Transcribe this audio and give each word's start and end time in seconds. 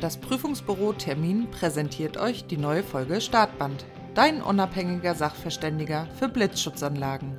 Das 0.00 0.16
Prüfungsbüro 0.16 0.94
Termin 0.94 1.50
präsentiert 1.50 2.16
euch 2.16 2.46
die 2.46 2.56
neue 2.56 2.82
Folge 2.82 3.20
Startband. 3.20 3.84
Dein 4.14 4.40
unabhängiger 4.42 5.14
Sachverständiger 5.14 6.06
für 6.18 6.30
Blitzschutzanlagen. 6.30 7.36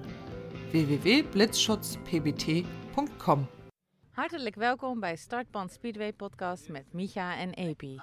www.blitzschutzpbt.com 0.69 3.47
Hartelijk 4.11 4.55
welkom 4.55 4.99
bij 4.99 5.15
Startband 5.15 5.71
Speedway 5.71 6.13
Podcast 6.13 6.69
met 6.69 6.93
Micha 6.93 7.35
en 7.35 7.53
Epi. 7.53 7.99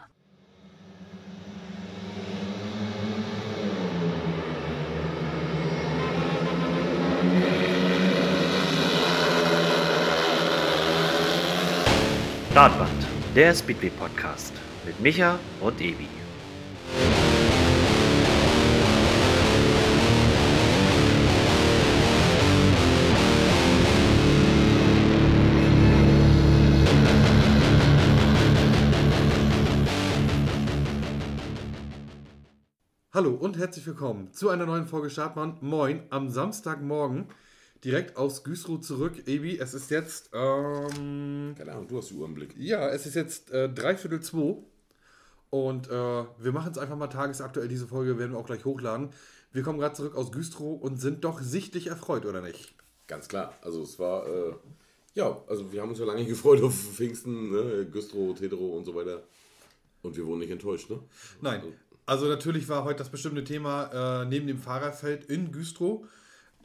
Startband, 12.51 13.08
der 13.39 13.55
Speedway 13.55 13.91
Podcast 13.91 14.53
mit 14.85 14.99
Micha 14.99 15.39
und 15.61 15.81
Ebi. 15.81 16.09
Hallo 33.15 33.35
und 33.35 33.57
herzlich 33.57 33.87
willkommen 33.87 34.33
zu 34.33 34.49
einer 34.49 34.67
neuen 34.67 34.89
Folge 34.89 35.11
Startmann. 35.11 35.59
Moin, 35.61 36.03
am 36.11 36.29
Samstagmorgen 36.29 37.29
direkt 37.85 38.17
aus 38.17 38.45
Güstrow 38.45 38.81
zurück. 38.81 39.27
Ebi, 39.27 39.59
es 39.59 39.75
ist 39.75 39.91
jetzt, 39.91 40.31
ähm, 40.33 41.55
Keine 41.57 41.73
Ahnung, 41.73 41.89
du 41.89 41.99
hast 41.99 42.11
die 42.11 42.15
Uhr 42.15 42.27
im 42.27 42.35
Blick. 42.35 42.55
ja, 42.57 42.89
es 42.91 43.07
ist 43.07 43.15
jetzt 43.15 43.51
äh, 43.51 43.69
dreiviertel 43.69 44.21
zwei 44.21 44.57
und 45.51 45.89
äh, 45.89 45.91
wir 45.91 46.53
machen 46.53 46.73
es 46.73 46.79
einfach 46.79 46.97
mal 46.97 47.07
tagesaktuell. 47.09 47.69
Diese 47.69 47.87
Folge 47.87 48.19
werden 48.19 48.33
wir 48.33 48.39
auch 48.39 48.47
gleich 48.47 48.65
hochladen. 48.65 49.11
Wir 49.53 49.63
kommen 49.63 49.79
gerade 49.79 49.95
zurück 49.95 50.15
aus 50.15 50.31
Güstrow 50.31 50.81
und 50.81 51.01
sind 51.01 51.25
doch 51.25 51.41
sichtlich 51.41 51.87
erfreut, 51.87 52.27
oder 52.27 52.43
nicht? 52.43 52.75
Ganz 53.07 53.29
klar. 53.29 53.55
Also 53.63 53.83
es 53.83 53.99
war, 53.99 54.27
äh, 54.27 54.55
ja, 55.15 55.43
also 55.47 55.73
wir 55.73 55.81
haben 55.81 55.89
uns 55.89 55.99
ja 55.99 56.05
lange 56.05 56.25
gefreut 56.27 56.63
auf 56.63 56.75
Pfingsten, 56.75 57.51
ne? 57.51 57.87
Güstrow, 57.91 58.39
Tedro 58.39 58.77
und 58.77 58.85
so 58.85 58.95
weiter. 58.95 59.23
Und 60.03 60.17
wir 60.17 60.27
wurden 60.27 60.41
nicht 60.41 60.51
enttäuscht, 60.51 60.91
ne? 60.91 61.01
Nein. 61.41 61.63
Also 62.05 62.27
natürlich 62.27 62.69
war 62.69 62.85
heute 62.85 62.99
das 62.99 63.11
bestimmte 63.11 63.45
Thema 63.45 64.23
äh, 64.23 64.25
neben 64.27 64.47
dem 64.47 64.59
Fahrerfeld 64.59 65.25
in 65.27 65.53
Güstrow. 65.53 66.07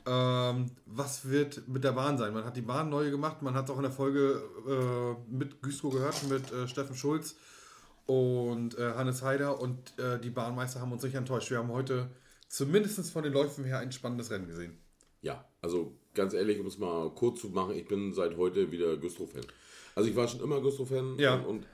Ähm, 0.06 0.72
was 0.86 1.30
wird 1.30 1.68
mit 1.68 1.84
der 1.84 1.94
Bahn 1.94 2.18
sein? 2.18 2.34
Man 2.34 2.44
hat 2.44 2.58
die 2.58 2.62
Bahn 2.62 2.90
neu 2.90 3.10
gemacht, 3.10 3.42
man 3.42 3.54
hat 3.54 3.66
es 3.66 3.72
auch 3.72 3.78
in 3.78 3.84
der 3.84 3.92
Folge 3.92 4.42
äh, 4.68 5.34
mit 5.34 5.62
Güstrow 5.62 5.94
gehört, 5.94 6.24
mit 6.30 6.52
äh, 6.52 6.68
Steffen 6.68 6.96
Schulz 6.96 7.36
und 8.06 8.78
äh, 8.78 8.94
Hannes 8.96 9.22
Heider 9.22 9.62
und 9.62 9.98
äh, 9.98 10.20
die 10.20 10.30
Bahnmeister 10.30 10.82
haben 10.82 10.92
uns 10.92 11.04
nicht 11.04 11.16
enttäuscht. 11.16 11.50
Wir 11.52 11.60
haben 11.60 11.72
heute 11.72 12.10
zumindest 12.50 13.12
von 13.12 13.24
den 13.24 13.32
Läufen 13.34 13.64
her 13.64 13.80
ein 13.80 13.92
spannendes 13.94 14.30
Rennen 14.30 14.48
gesehen. 14.48 14.78
Ja, 15.22 15.46
also 15.62 15.96
ganz 16.14 16.34
ehrlich, 16.34 16.60
um 16.60 16.68
es 16.68 16.78
mal 16.78 17.10
kurz 17.16 17.40
zu 17.40 17.48
machen, 17.50 17.76
ich 17.76 17.88
bin 17.88 18.14
seit 18.14 18.36
heute 18.36 18.72
wieder 18.72 18.98
Güstrow-Fan. 18.98 19.46
Also 19.96 20.10
ich 20.10 20.16
war 20.18 20.28
schon 20.28 20.42
immer 20.42 20.60
Güstrow-Fan 20.60 21.18
Ja. 21.18 21.36
und, 21.36 21.46
und 21.46 21.68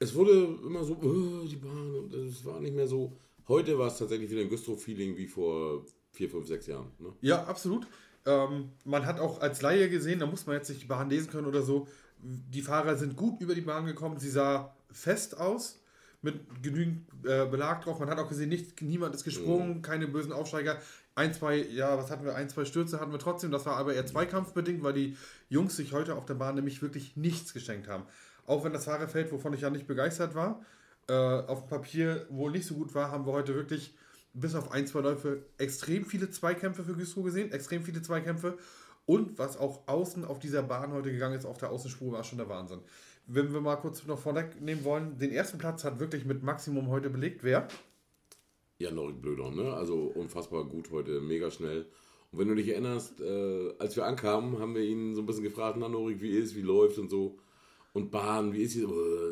es 0.00 0.14
wurde 0.14 0.32
immer 0.66 0.82
so, 0.82 0.94
äh, 0.94 1.48
die 1.48 1.56
Bahn 1.56 1.94
und 1.94 2.14
es 2.14 2.44
war 2.44 2.60
nicht 2.60 2.74
mehr 2.74 2.88
so. 2.88 3.16
Heute 3.46 3.78
war 3.78 3.86
es 3.88 3.98
tatsächlich 3.98 4.28
wieder 4.30 4.40
ein 4.42 4.48
Güstrow-Feeling 4.50 5.16
wie 5.16 5.26
vor 5.28 5.84
vier, 6.12 6.30
fünf, 6.30 6.46
sechs 6.46 6.66
Jahren. 6.66 6.90
Ne? 6.98 7.12
Ja, 7.20 7.44
absolut. 7.44 7.86
Ähm, 8.26 8.72
man 8.84 9.06
hat 9.06 9.20
auch 9.20 9.40
als 9.40 9.62
Laie 9.62 9.88
gesehen, 9.88 10.18
da 10.18 10.26
muss 10.26 10.46
man 10.46 10.56
jetzt 10.56 10.68
nicht 10.68 10.82
die 10.82 10.86
Bahn 10.86 11.08
lesen 11.08 11.30
können 11.30 11.46
oder 11.46 11.62
so. 11.62 11.88
Die 12.18 12.62
Fahrer 12.62 12.96
sind 12.96 13.16
gut 13.16 13.40
über 13.40 13.54
die 13.54 13.60
Bahn 13.60 13.86
gekommen. 13.86 14.18
Sie 14.18 14.30
sah 14.30 14.74
fest 14.90 15.38
aus, 15.38 15.80
mit 16.20 16.62
genügend 16.62 17.06
äh, 17.24 17.46
Belag 17.46 17.82
drauf. 17.82 18.00
Man 18.00 18.10
hat 18.10 18.18
auch 18.18 18.28
gesehen, 18.28 18.48
nicht, 18.48 18.82
niemand 18.82 19.14
ist 19.14 19.24
gesprungen, 19.24 19.82
keine 19.82 20.08
bösen 20.08 20.32
Aufsteiger. 20.32 20.78
Ein, 21.14 21.32
zwei, 21.32 21.56
ja, 21.56 21.96
was 21.96 22.10
hatten 22.10 22.24
wir? 22.24 22.34
Ein, 22.34 22.48
zwei 22.48 22.64
Stürze 22.64 23.00
hatten 23.00 23.12
wir 23.12 23.18
trotzdem. 23.18 23.50
Das 23.50 23.66
war 23.66 23.76
aber 23.76 23.94
eher 23.94 24.06
zweikampfbedingt, 24.06 24.82
weil 24.82 24.92
die 24.92 25.16
Jungs 25.48 25.76
sich 25.76 25.92
heute 25.92 26.16
auf 26.16 26.26
der 26.26 26.34
Bahn 26.34 26.56
nämlich 26.56 26.82
wirklich 26.82 27.16
nichts 27.16 27.54
geschenkt 27.54 27.88
haben. 27.88 28.04
Auch 28.46 28.64
wenn 28.64 28.72
das 28.72 28.86
Fahrerfeld, 28.86 29.30
wovon 29.32 29.52
ich 29.52 29.60
ja 29.60 29.70
nicht 29.70 29.86
begeistert 29.86 30.34
war, 30.34 30.60
äh, 31.08 31.12
auf 31.12 31.62
dem 31.62 31.68
Papier 31.68 32.26
wohl 32.30 32.50
nicht 32.50 32.66
so 32.66 32.74
gut 32.74 32.94
war, 32.94 33.10
haben 33.10 33.26
wir 33.26 33.32
heute 33.32 33.54
wirklich 33.54 33.94
bis 34.40 34.54
auf 34.54 34.72
ein, 34.72 34.86
zwei 34.86 35.00
Läufe 35.00 35.44
extrem 35.58 36.04
viele 36.04 36.30
Zweikämpfe 36.30 36.84
für 36.84 36.94
Güstrow 36.94 37.24
gesehen, 37.24 37.52
extrem 37.52 37.82
viele 37.82 38.02
Zweikämpfe. 38.02 38.58
Und 39.06 39.38
was 39.38 39.56
auch 39.56 39.88
außen 39.88 40.24
auf 40.24 40.38
dieser 40.38 40.62
Bahn 40.62 40.92
heute 40.92 41.10
gegangen 41.10 41.38
ist, 41.38 41.46
auf 41.46 41.58
der 41.58 41.70
Außenspur, 41.70 42.12
war 42.12 42.24
schon 42.24 42.38
der 42.38 42.48
Wahnsinn. 42.48 42.80
Wenn 43.26 43.52
wir 43.52 43.60
mal 43.60 43.76
kurz 43.76 44.06
noch 44.06 44.18
vorwegnehmen 44.18 44.84
wollen, 44.84 45.18
den 45.18 45.32
ersten 45.32 45.58
Platz 45.58 45.84
hat 45.84 45.98
wirklich 45.98 46.24
mit 46.24 46.42
Maximum 46.42 46.88
heute 46.88 47.10
belegt. 47.10 47.42
Wer? 47.42 47.68
Ja, 48.78 48.90
Norik 48.90 49.20
Blöder, 49.20 49.50
ne? 49.50 49.72
Also 49.74 50.12
unfassbar 50.14 50.64
gut 50.64 50.90
heute, 50.90 51.20
mega 51.20 51.50
schnell. 51.50 51.86
Und 52.30 52.38
wenn 52.38 52.48
du 52.48 52.54
dich 52.54 52.68
erinnerst, 52.68 53.20
äh, 53.20 53.74
als 53.78 53.96
wir 53.96 54.04
ankamen, 54.04 54.58
haben 54.58 54.74
wir 54.74 54.82
ihn 54.82 55.14
so 55.14 55.22
ein 55.22 55.26
bisschen 55.26 55.42
gefragt, 55.42 55.78
na 55.80 55.88
Norik, 55.88 56.20
wie 56.20 56.30
ist, 56.30 56.54
wie 56.54 56.62
läuft 56.62 56.98
und 56.98 57.10
so. 57.10 57.38
Und 57.92 58.10
Bahn, 58.10 58.52
wie 58.52 58.62
ist? 58.62 58.76
Äh, 58.76 58.84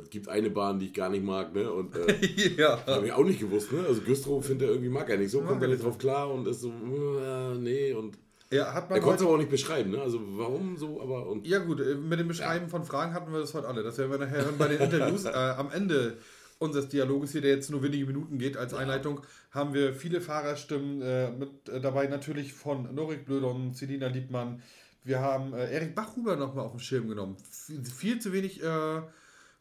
Es 0.02 0.10
gibt 0.10 0.28
eine 0.28 0.50
Bahn, 0.50 0.78
die 0.78 0.86
ich 0.86 0.94
gar 0.94 1.08
nicht 1.08 1.24
mag, 1.24 1.54
ne? 1.54 1.70
Und 1.70 1.94
äh, 1.96 2.26
ja. 2.56 2.84
habe 2.86 3.06
ich 3.06 3.12
auch 3.12 3.24
nicht 3.24 3.40
gewusst, 3.40 3.72
ne? 3.72 3.84
Also 3.86 4.00
Güstrow 4.00 4.44
findet 4.44 4.68
er 4.68 4.72
irgendwie 4.72 4.90
mag 4.90 5.08
er 5.08 5.18
nicht 5.18 5.30
so, 5.30 5.40
kommt 5.42 5.62
er 5.62 5.68
nicht 5.68 5.82
drauf 5.84 5.98
klar 5.98 6.30
und 6.30 6.46
ist 6.48 6.60
so, 6.62 6.70
äh, 6.70 7.54
nee. 7.58 7.92
Und 7.92 8.18
Er 8.50 8.72
hat 8.74 8.88
man 8.88 8.98
er 8.98 9.02
konnte 9.02 9.16
es 9.18 9.22
aber 9.22 9.34
auch 9.34 9.38
nicht 9.38 9.50
beschreiben, 9.50 9.90
ne? 9.90 10.00
Also 10.00 10.20
warum 10.36 10.76
so, 10.76 11.00
aber 11.00 11.26
und 11.28 11.46
ja 11.46 11.58
gut, 11.58 11.80
äh, 11.80 11.94
mit 11.94 12.18
dem 12.18 12.28
Beschreiben 12.28 12.68
von 12.68 12.84
Fragen 12.84 13.12
hatten 13.14 13.32
wir 13.32 13.40
das 13.40 13.54
heute 13.54 13.68
alle. 13.68 13.82
Das 13.82 13.98
werden 13.98 14.10
wir 14.10 14.18
nachher 14.18 14.44
bei 14.58 14.68
den 14.68 14.80
Interviews. 14.80 15.24
äh, 15.26 15.30
am 15.30 15.70
Ende 15.70 16.16
unseres 16.58 16.88
Dialoges 16.88 17.32
hier, 17.32 17.42
der 17.42 17.50
jetzt 17.50 17.70
nur 17.70 17.82
wenige 17.82 18.06
Minuten 18.06 18.38
geht, 18.38 18.56
als 18.56 18.72
Einleitung, 18.72 19.20
haben 19.50 19.74
wir 19.74 19.92
viele 19.92 20.20
Fahrerstimmen 20.20 21.02
äh, 21.02 21.30
mit 21.30 21.68
äh, 21.68 21.80
dabei. 21.80 22.06
Natürlich 22.06 22.54
von 22.54 22.94
Norik 22.94 23.26
Blödon, 23.26 23.74
Celina 23.74 24.06
Liebmann. 24.06 24.62
Wir 25.06 25.20
haben 25.20 25.52
äh, 25.52 25.70
Erik 25.72 25.94
Bachhuber 25.94 26.34
nochmal 26.34 26.64
auf 26.64 26.72
den 26.72 26.80
Schirm 26.80 27.08
genommen. 27.08 27.36
Viel, 27.48 27.84
viel 27.84 28.18
zu 28.18 28.32
wenig, 28.32 28.60
äh, 28.60 29.02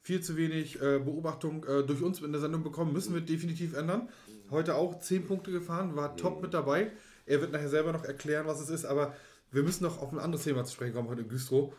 viel 0.01 0.19
zu 0.19 0.37
wenig 0.37 0.81
äh, 0.81 0.97
Beobachtung 0.97 1.63
äh, 1.65 1.83
durch 1.83 2.01
uns 2.01 2.19
in 2.19 2.31
der 2.31 2.41
Sendung 2.41 2.63
bekommen. 2.63 2.93
Müssen 2.93 3.13
wir 3.13 3.21
definitiv 3.21 3.75
ändern. 3.75 4.09
Heute 4.49 4.73
auch 4.73 4.97
10 4.97 5.27
Punkte 5.27 5.51
gefahren, 5.51 5.95
war 5.95 6.17
top 6.17 6.41
mit 6.41 6.55
dabei. 6.55 6.91
Er 7.27 7.41
wird 7.41 7.51
nachher 7.51 7.69
selber 7.69 7.93
noch 7.93 8.03
erklären, 8.03 8.47
was 8.47 8.59
es 8.59 8.69
ist, 8.69 8.85
aber 8.85 9.15
wir 9.51 9.61
müssen 9.61 9.83
noch 9.83 10.01
auf 10.01 10.11
ein 10.11 10.17
anderes 10.17 10.45
Thema 10.45 10.65
zu 10.65 10.73
sprechen 10.73 10.95
kommen 10.95 11.09
heute 11.09 11.21
in 11.21 11.29
Güstrow. 11.29 11.71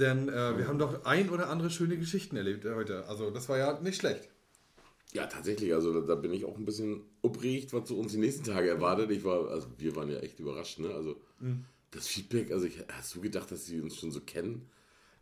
Denn 0.00 0.28
äh, 0.28 0.58
wir 0.58 0.66
haben 0.66 0.80
doch 0.80 1.04
ein 1.04 1.30
oder 1.30 1.48
andere 1.48 1.70
schöne 1.70 1.96
Geschichten 1.98 2.36
erlebt 2.36 2.64
äh, 2.64 2.74
heute. 2.74 3.06
Also 3.06 3.30
das 3.30 3.48
war 3.48 3.56
ja 3.56 3.78
nicht 3.80 4.00
schlecht. 4.00 4.30
ja, 5.12 5.26
tatsächlich, 5.26 5.72
also 5.74 6.00
da, 6.00 6.16
bin 6.16 6.32
ich 6.32 6.44
auch 6.44 6.56
ein 6.56 6.64
bisschen 6.64 7.02
uppregt, 7.22 7.72
was 7.72 7.88
so 7.88 7.94
uns 8.00 8.10
die 8.10 8.18
nächsten 8.18 8.42
Tage 8.42 8.68
erwartet. 8.68 9.12
Ich 9.12 9.22
war, 9.22 9.48
also 9.48 9.68
wir 9.78 9.94
waren 9.94 10.10
ja 10.10 10.18
echt 10.18 10.40
überrascht, 10.40 10.80
ne? 10.80 10.88
Also 10.92 11.20
das 11.92 12.08
Feedback, 12.08 12.50
also 12.50 12.66
ich, 12.66 12.78
hast 12.92 13.14
du 13.14 13.20
gedacht, 13.20 13.50
dass 13.52 13.66
sie 13.66 13.80
uns 13.80 13.96
schon 13.96 14.10
so 14.10 14.20
kennen? 14.20 14.68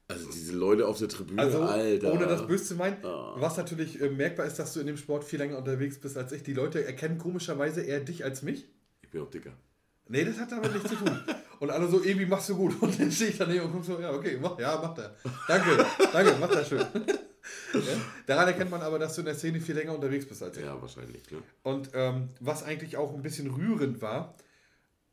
Also 0.08 0.28
diese 0.30 0.54
Leute 0.54 0.88
auf 0.88 0.98
der 0.98 1.08
Tribüne, 1.08 1.40
Also, 1.40 1.62
Alter. 1.62 2.12
ohne 2.12 2.26
das 2.26 2.44
böse 2.46 2.64
zu 2.64 2.74
meinen, 2.74 3.04
Ah. 3.04 3.34
was 3.36 3.56
natürlich 3.56 4.00
äh, 4.00 4.08
merkbar 4.10 4.46
ist, 4.46 4.58
dass 4.58 4.72
du 4.72 4.80
in 4.80 4.86
dem 4.86 4.96
Sport 4.96 5.22
viel 5.22 5.38
länger 5.38 5.56
unterwegs 5.56 5.98
bist 6.00 6.16
als 6.16 6.32
ich. 6.32 6.42
Die 6.42 6.52
Leute 6.54 6.84
erkennen 6.84 7.18
komischerweise 7.18 7.82
eher 7.82 8.00
dich 8.00 8.24
als 8.24 8.42
mich. 8.42 8.66
Ich 9.02 9.10
bin 9.10 9.20
auch 9.22 9.30
dicker. 9.30 9.52
Nee, 10.08 10.24
das 10.24 10.38
hat 10.40 10.50
damit 10.50 10.72
nichts 10.72 10.88
zu 10.90 10.96
tun. 10.96 11.16
Und 11.60 11.70
alle 11.70 11.88
so, 11.88 12.02
Ebi, 12.02 12.26
machst 12.26 12.48
du 12.48 12.56
gut. 12.56 12.80
Und 12.82 12.98
dann 12.98 13.12
stehe 13.12 13.30
ich 13.30 13.36
daneben 13.38 13.66
und 13.66 13.72
guck 13.72 13.84
so, 13.84 14.00
ja, 14.00 14.10
okay, 14.14 14.38
mach, 14.40 14.58
ja, 14.58 14.80
macht 14.80 14.96
er. 14.98 15.14
Danke, 15.46 15.84
danke, 16.10 16.34
macht 16.40 16.54
er 16.54 16.64
schön. 16.64 16.80
ja? 17.74 17.80
Daran 18.26 18.48
erkennt 18.48 18.70
man 18.70 18.80
aber, 18.80 18.98
dass 18.98 19.14
du 19.14 19.20
in 19.20 19.26
der 19.26 19.34
Szene 19.34 19.60
viel 19.60 19.74
länger 19.74 19.94
unterwegs 19.94 20.24
bist 20.26 20.42
als 20.42 20.56
ich. 20.56 20.64
Ja, 20.64 20.80
wahrscheinlich, 20.80 21.30
ne? 21.30 21.42
Und 21.62 21.90
ähm, 21.92 22.30
was 22.40 22.62
eigentlich 22.62 22.96
auch 22.96 23.12
ein 23.14 23.20
bisschen 23.20 23.50
rührend 23.50 24.00
war, 24.00 24.34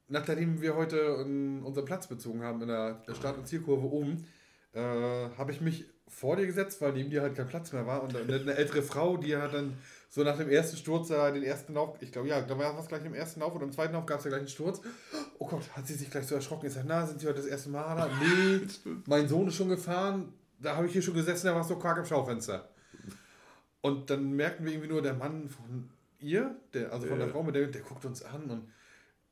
nachdem 0.07 0.61
wir 0.61 0.75
heute 0.75 0.97
ähm, 0.97 1.65
unseren 1.65 1.85
Platz 1.85 2.07
bezogen 2.07 2.43
haben 2.43 2.61
in 2.61 2.67
der 2.67 3.01
Start- 3.13 3.37
und 3.37 3.47
Zielkurve 3.47 3.87
oben, 3.87 4.25
äh, 4.73 4.79
habe 4.79 5.51
ich 5.51 5.61
mich 5.61 5.85
vor 6.07 6.35
dir 6.35 6.45
gesetzt, 6.45 6.81
weil 6.81 6.93
neben 6.93 7.09
dir 7.09 7.21
halt 7.21 7.35
kein 7.35 7.47
Platz 7.47 7.73
mehr 7.73 7.85
war. 7.85 8.03
Und 8.03 8.15
eine, 8.15 8.35
eine 8.35 8.55
ältere 8.55 8.81
Frau, 8.81 9.17
die 9.17 9.35
hat 9.35 9.53
dann 9.53 9.77
so 10.09 10.23
nach 10.23 10.37
dem 10.37 10.49
ersten 10.49 10.77
Sturz, 10.77 11.09
äh, 11.09 11.33
den 11.33 11.43
ersten 11.43 11.73
Lauf, 11.73 11.97
ich 12.01 12.11
glaube, 12.11 12.29
ja, 12.29 12.41
da 12.41 12.57
war 12.57 12.79
es 12.79 12.87
gleich 12.87 13.03
im 13.03 13.13
ersten 13.13 13.41
Lauf 13.41 13.53
oder 13.53 13.65
im 13.65 13.71
zweiten 13.71 13.93
Lauf 13.93 14.05
gab 14.05 14.19
es 14.19 14.25
ja 14.25 14.29
gleich 14.29 14.39
einen 14.39 14.47
Sturz. 14.47 14.81
Oh 15.37 15.47
Gott, 15.47 15.63
hat 15.75 15.85
sie 15.85 15.95
sich 15.95 16.09
gleich 16.09 16.25
so 16.25 16.35
erschrocken. 16.35 16.67
Ich 16.67 16.73
sage, 16.73 16.87
na, 16.87 17.05
sind 17.05 17.19
Sie 17.19 17.27
heute 17.27 17.37
das 17.37 17.47
erste 17.47 17.69
Mal 17.69 17.95
da? 17.95 18.09
Nee, 18.21 18.61
mein 19.05 19.27
Sohn 19.27 19.47
ist 19.47 19.55
schon 19.55 19.69
gefahren. 19.69 20.33
Da 20.59 20.75
habe 20.75 20.87
ich 20.87 20.93
hier 20.93 21.01
schon 21.01 21.13
gesessen, 21.13 21.47
da 21.47 21.53
war 21.53 21.61
es 21.61 21.67
so 21.67 21.77
karg 21.77 21.97
im 21.97 22.05
Schaufenster. 22.05 22.69
Und 23.81 24.09
dann 24.09 24.31
merkten 24.31 24.65
wir 24.65 24.73
irgendwie 24.73 24.89
nur, 24.89 25.01
der 25.01 25.13
Mann 25.13 25.49
von 25.49 25.89
ihr, 26.19 26.55
der, 26.73 26.91
also 26.91 27.07
von 27.07 27.19
der. 27.19 27.27
Frau, 27.27 27.43
mit 27.43 27.55
der, 27.55 27.67
der 27.67 27.81
guckt 27.81 28.05
uns 28.05 28.23
an 28.23 28.49
und 28.49 28.71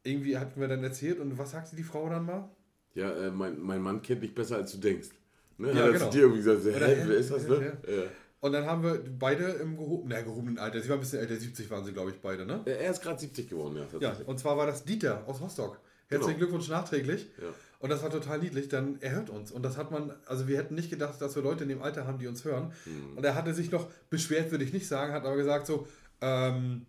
irgendwie 0.05 0.37
hatten 0.37 0.59
wir 0.59 0.67
dann 0.67 0.83
erzählt 0.83 1.19
und 1.19 1.37
was 1.37 1.51
sagte 1.51 1.75
die 1.75 1.83
Frau 1.83 2.09
dann 2.09 2.25
mal? 2.25 2.49
Ja, 2.93 3.11
äh, 3.11 3.31
mein, 3.31 3.59
mein 3.59 3.81
Mann 3.81 4.01
kennt 4.01 4.23
dich 4.23 4.33
besser, 4.33 4.57
als 4.57 4.71
du 4.71 4.77
denkst. 4.77 5.09
Ne? 5.57 5.69
Ja, 5.73 5.85
Hat 5.85 5.93
genau. 5.93 6.05
zu 6.05 6.11
dir 6.11 6.21
irgendwie 6.23 6.43
gesagt, 6.43 6.65
Oder, 6.65 6.87
hä, 6.87 7.03
wer 7.05 7.17
ist 7.17 7.31
das, 7.31 7.47
ne? 7.47 7.77
ja, 7.87 8.03
Und 8.39 8.51
dann 8.51 8.65
haben 8.65 8.83
wir 8.83 9.01
beide 9.19 9.43
im 9.43 9.77
gehoben, 9.77 10.09
na, 10.09 10.21
gehobenen 10.21 10.57
Alter, 10.57 10.81
sie 10.81 10.89
war 10.89 10.97
ein 10.97 10.99
bisschen 11.01 11.19
älter, 11.19 11.35
70 11.35 11.69
waren 11.69 11.83
sie, 11.83 11.93
glaube 11.93 12.11
ich, 12.11 12.17
beide, 12.21 12.45
ne? 12.45 12.61
Ja. 12.65 12.73
Er 12.73 12.91
ist 12.91 13.01
gerade 13.01 13.19
70 13.19 13.49
geworden, 13.49 13.77
ja. 13.77 13.99
Ja, 13.99 14.17
und 14.25 14.39
zwar 14.39 14.57
war 14.57 14.65
das 14.65 14.83
Dieter 14.85 15.23
aus 15.27 15.41
Rostock. 15.41 15.79
Herzlichen 16.07 16.35
Genau. 16.35 16.39
Glückwunsch 16.39 16.69
nachträglich. 16.69 17.27
Ja. 17.41 17.47
Und 17.79 17.89
das 17.89 18.03
war 18.03 18.09
total 18.09 18.39
niedlich, 18.39 18.69
denn 18.69 18.97
er 19.01 19.11
hört 19.11 19.29
uns. 19.29 19.51
Und 19.51 19.63
das 19.63 19.77
hat 19.77 19.91
man, 19.91 20.13
also 20.25 20.47
wir 20.47 20.57
hätten 20.57 20.75
nicht 20.75 20.89
gedacht, 20.89 21.19
dass 21.19 21.35
wir 21.35 21.43
Leute 21.43 21.63
in 21.63 21.69
dem 21.69 21.81
Alter 21.81 22.05
haben, 22.07 22.19
die 22.19 22.27
uns 22.27 22.45
hören. 22.45 22.71
Hm. 22.83 23.17
Und 23.17 23.23
er 23.23 23.35
hatte 23.35 23.53
sich 23.53 23.71
noch 23.71 23.89
beschwert, 24.09 24.51
würde 24.51 24.63
ich 24.63 24.73
nicht 24.73 24.87
sagen, 24.87 25.13
hat 25.13 25.25
aber 25.25 25.35
gesagt 25.35 25.67
so, 25.67 25.87
ähm, 26.21 26.85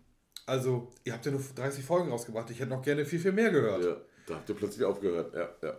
also 0.47 0.89
ihr 1.05 1.13
habt 1.13 1.27
ja 1.27 1.33
nur 1.33 1.41
30 1.55 1.85
Folgen 1.85 2.11
rausgebracht, 2.11 2.51
ich 2.51 2.61
hätte 2.61 2.71
noch 2.71 2.83
gerne 2.83 3.05
viel, 3.05 3.19
viel 3.19 3.33
mehr 3.33 3.51
gehört. 3.51 3.85
Ja, 3.85 3.97
da 4.29 4.35
habt 4.37 4.49
ihr 4.49 4.55
plötzlich 4.55 4.85
aufgehört. 4.85 5.35
Ja, 5.35 5.49
ja. 5.63 5.77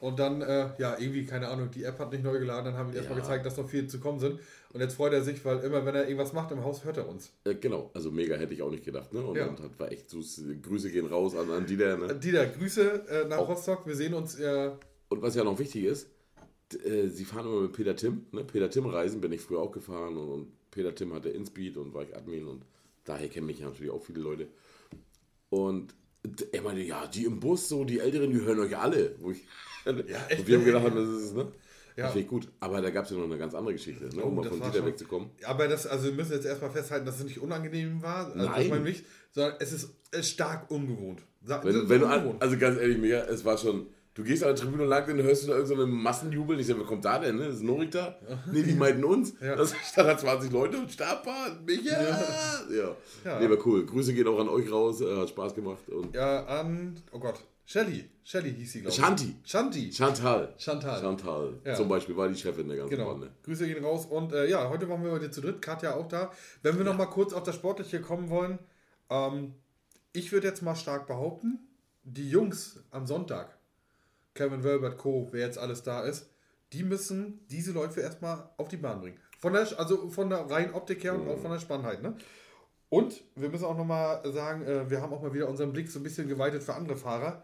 Und 0.00 0.18
dann, 0.18 0.42
äh, 0.42 0.70
ja, 0.78 0.98
irgendwie, 0.98 1.24
keine 1.24 1.46
Ahnung, 1.46 1.70
die 1.70 1.84
App 1.84 1.96
hat 2.00 2.10
nicht 2.10 2.24
neu 2.24 2.36
geladen, 2.40 2.64
dann 2.64 2.74
haben 2.76 2.90
wir 2.90 2.96
erstmal 2.98 3.18
Ja. 3.18 3.24
gezeigt, 3.24 3.46
dass 3.46 3.56
noch 3.56 3.68
viel 3.68 3.86
zu 3.86 4.00
kommen 4.00 4.18
sind. 4.18 4.40
Und 4.72 4.80
jetzt 4.80 4.94
freut 4.94 5.12
er 5.12 5.22
sich, 5.22 5.44
weil 5.44 5.60
immer, 5.60 5.86
wenn 5.86 5.94
er 5.94 6.04
irgendwas 6.08 6.32
macht 6.32 6.50
im 6.50 6.64
Haus, 6.64 6.84
hört 6.84 6.96
er 6.96 7.08
uns. 7.08 7.30
Äh, 7.44 7.54
genau, 7.54 7.90
also 7.94 8.10
mega 8.10 8.34
hätte 8.34 8.52
ich 8.52 8.62
auch 8.62 8.70
nicht 8.70 8.84
gedacht. 8.84 9.12
Ne? 9.12 9.20
Und, 9.22 9.36
Ja. 9.36 9.46
und 9.46 9.60
hat, 9.60 9.78
war 9.78 9.92
echt 9.92 10.10
süß. 10.10 10.42
Grüße 10.60 10.90
gehen 10.90 11.06
raus 11.06 11.36
an, 11.36 11.48
an 11.52 11.66
die 11.66 11.76
da. 11.76 11.96
Ne? 11.96 12.16
Dieter, 12.16 12.46
Grüße 12.46 13.06
äh, 13.08 13.28
nach 13.28 13.38
Auch- 13.38 13.50
Rostock, 13.50 13.86
wir 13.86 13.94
sehen 13.94 14.14
uns, 14.14 14.40
äh, 14.40 14.72
Und 15.08 15.22
was 15.22 15.36
ja 15.36 15.44
noch 15.44 15.58
wichtig 15.60 15.84
ist, 15.84 16.08
äh, 16.84 17.06
sie 17.06 17.24
fahren 17.24 17.46
immer 17.46 17.60
mit 17.60 17.72
Peter 17.72 17.94
Tim. 17.94 18.26
Ne? 18.32 18.42
Peter 18.42 18.70
Tim 18.70 18.86
Reisen 18.86 19.20
bin 19.20 19.30
ich 19.30 19.40
früher 19.42 19.60
auch 19.60 19.70
gefahren 19.70 20.16
und, 20.16 20.28
und 20.30 20.70
Peter 20.72 20.92
Tim 20.94 21.12
hatte 21.14 21.28
Inspeed 21.28 21.76
und 21.76 21.94
war 21.94 22.02
ich 22.02 22.16
Admin 22.16 22.48
und 22.48 22.64
daher 23.04 23.28
kennen 23.28 23.46
mich 23.46 23.58
ja 23.60 23.66
natürlich 23.66 23.90
auch 23.92 24.02
viele 24.04 24.20
Leute. 24.20 24.48
Und 25.50 25.94
er 26.52 26.62
meinte, 26.62 26.82
ja, 26.82 27.06
die 27.06 27.24
im 27.24 27.40
Bus, 27.40 27.68
so 27.68 27.84
die 27.84 27.98
Älteren, 27.98 28.30
die 28.30 28.40
hören 28.40 28.60
euch 28.60 28.76
alle. 28.76 29.16
Ich, 29.30 29.42
echt? 30.28 30.40
und 30.40 30.46
wir 30.46 30.56
haben 30.58 30.64
gedacht, 30.64 30.92
das 30.94 31.08
ist, 31.08 31.34
ne? 31.34 31.52
Ja. 31.94 32.06
Finde 32.06 32.20
ich 32.20 32.28
gut. 32.28 32.48
Aber 32.60 32.80
da 32.80 32.88
gab 32.88 33.04
es 33.04 33.10
ja 33.10 33.18
noch 33.18 33.24
eine 33.24 33.36
ganz 33.36 33.54
andere 33.54 33.74
Geschichte, 33.74 34.04
ne? 34.04 34.22
Oh, 34.22 34.28
um 34.28 34.36
mal 34.36 34.42
das 34.42 34.50
von 34.52 34.62
Dieter 34.62 34.78
schon- 34.78 34.86
wegzukommen. 34.86 35.30
Aber 35.44 35.68
das, 35.68 35.86
also 35.86 36.04
wir 36.06 36.12
müssen 36.12 36.32
jetzt 36.32 36.46
erstmal 36.46 36.70
festhalten, 36.70 37.04
dass 37.04 37.18
es 37.18 37.24
nicht 37.24 37.38
unangenehm 37.40 38.00
war. 38.00 38.26
Also 38.28 38.38
Nein. 38.38 38.48
Das 38.48 38.68
meine 38.68 38.88
ich 38.88 38.96
nicht, 38.98 39.06
sondern 39.30 39.56
es 39.60 39.72
ist, 39.72 39.90
es 40.10 40.20
ist 40.20 40.30
stark 40.30 40.70
ungewohnt. 40.70 41.20
Wenn, 41.42 41.88
wenn 41.88 42.00
du 42.00 42.06
ungewohnt. 42.06 42.40
also 42.40 42.56
ganz 42.56 42.78
ehrlich, 42.78 42.96
Mega, 42.98 43.24
es 43.24 43.44
war 43.44 43.58
schon. 43.58 43.88
Du 44.14 44.22
gehst 44.22 44.42
an 44.42 44.54
der 44.54 44.56
Tribüne 44.56 44.84
lang, 44.84 45.06
dann 45.06 45.22
hörst 45.22 45.44
du 45.44 45.48
da 45.48 45.54
irgendeinen 45.54 45.90
so 45.90 45.96
Massenjubel. 45.96 46.60
Ich 46.60 46.66
sag, 46.66 46.76
wer 46.76 46.84
kommt 46.84 47.04
da 47.04 47.18
denn? 47.18 47.36
Ne? 47.36 47.46
Ist 47.46 47.62
Norik 47.62 47.92
da? 47.92 48.18
Nee, 48.52 48.62
die 48.62 48.74
meinten 48.74 49.04
uns. 49.04 49.32
Ja. 49.40 49.56
Das 49.56 49.74
da 49.96 50.16
20 50.16 50.52
Leute 50.52 50.76
und 50.78 50.92
Startbahn. 50.92 51.64
Micha! 51.64 51.90
Ja. 52.70 52.94
Ja. 53.24 53.40
Nee, 53.40 53.48
war 53.48 53.66
cool. 53.66 53.86
Grüße 53.86 54.12
gehen 54.12 54.28
auch 54.28 54.38
an 54.38 54.50
euch 54.50 54.70
raus. 54.70 55.00
Äh, 55.00 55.16
hat 55.16 55.30
Spaß 55.30 55.54
gemacht. 55.54 55.88
Und 55.88 56.14
ja, 56.14 56.44
an, 56.44 57.00
oh 57.10 57.18
Gott, 57.18 57.42
Shelly. 57.64 58.04
Shelly 58.22 58.52
hieß 58.54 58.72
sie, 58.72 58.80
glaube 58.82 58.94
ich. 58.94 59.00
Shanti. 59.00 59.36
Shanti. 59.44 59.90
Chantal. 59.90 60.54
Chantal. 60.58 61.00
Chantal. 61.00 61.54
Ja. 61.64 61.74
Zum 61.74 61.88
Beispiel 61.88 62.14
war 62.14 62.28
die 62.28 62.36
Chefin 62.36 62.68
der 62.68 62.76
ganzen 62.76 62.90
Genau. 62.90 63.12
Bande. 63.12 63.30
Grüße 63.44 63.66
gehen 63.66 63.82
raus. 63.82 64.04
Und 64.06 64.32
äh, 64.34 64.46
ja, 64.48 64.68
heute 64.68 64.88
waren 64.90 65.02
wir 65.02 65.10
heute 65.10 65.30
zu 65.30 65.40
dritt. 65.40 65.62
Katja 65.62 65.94
auch 65.94 66.06
da. 66.06 66.30
Wenn 66.62 66.76
wir 66.76 66.84
noch 66.84 66.96
mal 66.96 67.06
kurz 67.06 67.32
auf 67.32 67.44
das 67.44 67.54
Sportliche 67.54 68.02
kommen 68.02 68.28
wollen. 68.28 68.58
Ähm, 69.08 69.54
ich 70.12 70.32
würde 70.32 70.46
jetzt 70.48 70.62
mal 70.62 70.74
stark 70.74 71.06
behaupten, 71.06 71.60
die 72.04 72.28
Jungs 72.28 72.78
am 72.90 73.06
Sonntag, 73.06 73.56
Kevin 74.34 74.64
Welbert 74.64 74.98
Co., 74.98 75.28
wer 75.30 75.46
jetzt 75.46 75.58
alles 75.58 75.82
da 75.82 76.02
ist, 76.02 76.30
die 76.72 76.82
müssen 76.84 77.46
diese 77.50 77.72
Läufe 77.72 78.00
erstmal 78.00 78.48
auf 78.56 78.68
die 78.68 78.76
Bahn 78.76 79.00
bringen. 79.00 79.18
Von 79.38 79.52
der, 79.52 79.66
also 79.78 80.08
von 80.08 80.30
der 80.30 80.38
reinen 80.50 80.72
Optik 80.74 81.04
her 81.04 81.14
und 81.14 81.28
auch 81.28 81.38
von 81.38 81.50
der 81.50 81.58
Spannheit. 81.58 82.02
Ne? 82.02 82.16
Und 82.88 83.24
wir 83.36 83.48
müssen 83.48 83.64
auch 83.64 83.76
noch 83.76 83.84
mal 83.84 84.22
sagen, 84.32 84.62
äh, 84.64 84.88
wir 84.88 85.00
haben 85.00 85.12
auch 85.12 85.22
mal 85.22 85.34
wieder 85.34 85.48
unseren 85.48 85.72
Blick 85.72 85.90
so 85.90 85.98
ein 85.98 86.02
bisschen 86.02 86.28
geweitet 86.28 86.62
für 86.62 86.74
andere 86.74 86.96
Fahrer. 86.96 87.42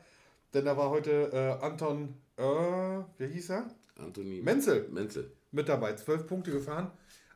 Denn 0.55 0.64
da 0.64 0.76
war 0.76 0.90
heute 0.90 1.31
äh, 1.32 1.64
Anton, 1.64 2.14
äh, 2.37 2.43
wie 2.43 3.26
hieß 3.26 3.50
er? 3.50 3.67
Anthony 3.99 4.40
Menzel 4.40 4.88
Menzel. 4.90 5.32
mit 5.50 5.69
dabei. 5.69 5.94
Zwölf 5.94 6.26
Punkte 6.26 6.50
gefahren. 6.52 6.90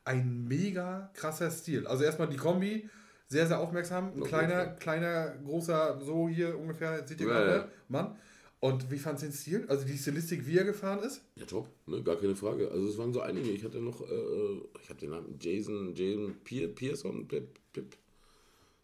Ein 0.05 0.47
mega 0.49 1.11
krasser 1.15 1.51
Stil. 1.51 1.87
Also 1.87 2.05
erstmal 2.05 2.29
die 2.29 2.37
Kombi, 2.37 2.89
sehr, 3.29 3.47
sehr 3.47 3.59
aufmerksam. 3.59 4.13
Ein 4.15 4.25
kleiner, 4.25 4.67
kleiner, 4.67 5.35
großer, 5.45 6.01
so 6.03 6.29
hier 6.29 6.59
ungefähr, 6.59 7.07
seht 7.07 7.21
ihr 7.21 7.29
Ja, 7.29 7.33
gerade, 7.33 7.57
ja. 7.57 7.69
Mann. 7.89 8.17
Und 8.63 8.93
wie 8.93 8.99
fandst 8.99 9.25
du 9.25 9.27
den 9.27 9.33
Stil? 9.33 9.65
Also 9.67 9.85
die 9.85 9.99
Stilistik, 9.99 10.47
wie 10.47 10.57
er 10.57 10.63
gefahren 10.63 11.01
ist? 11.01 11.21
Ja, 11.35 11.45
top. 11.47 11.69
Ne? 11.87 12.01
Gar 12.05 12.15
keine 12.15 12.37
Frage. 12.37 12.71
Also 12.71 12.87
es 12.87 12.97
waren 12.97 13.13
so 13.13 13.21
einige. 13.21 13.51
Ich 13.51 13.65
hatte 13.65 13.81
noch, 13.81 14.01
äh, 14.03 14.61
ich 14.81 14.89
habe 14.89 15.01
den 15.01 15.11
Namen 15.11 15.37
Jason, 15.41 15.93
Jason 15.97 16.37
Pier, 16.45 16.73
Pearson. 16.73 17.27
Pip, 17.27 17.59
Pip. 17.73 17.97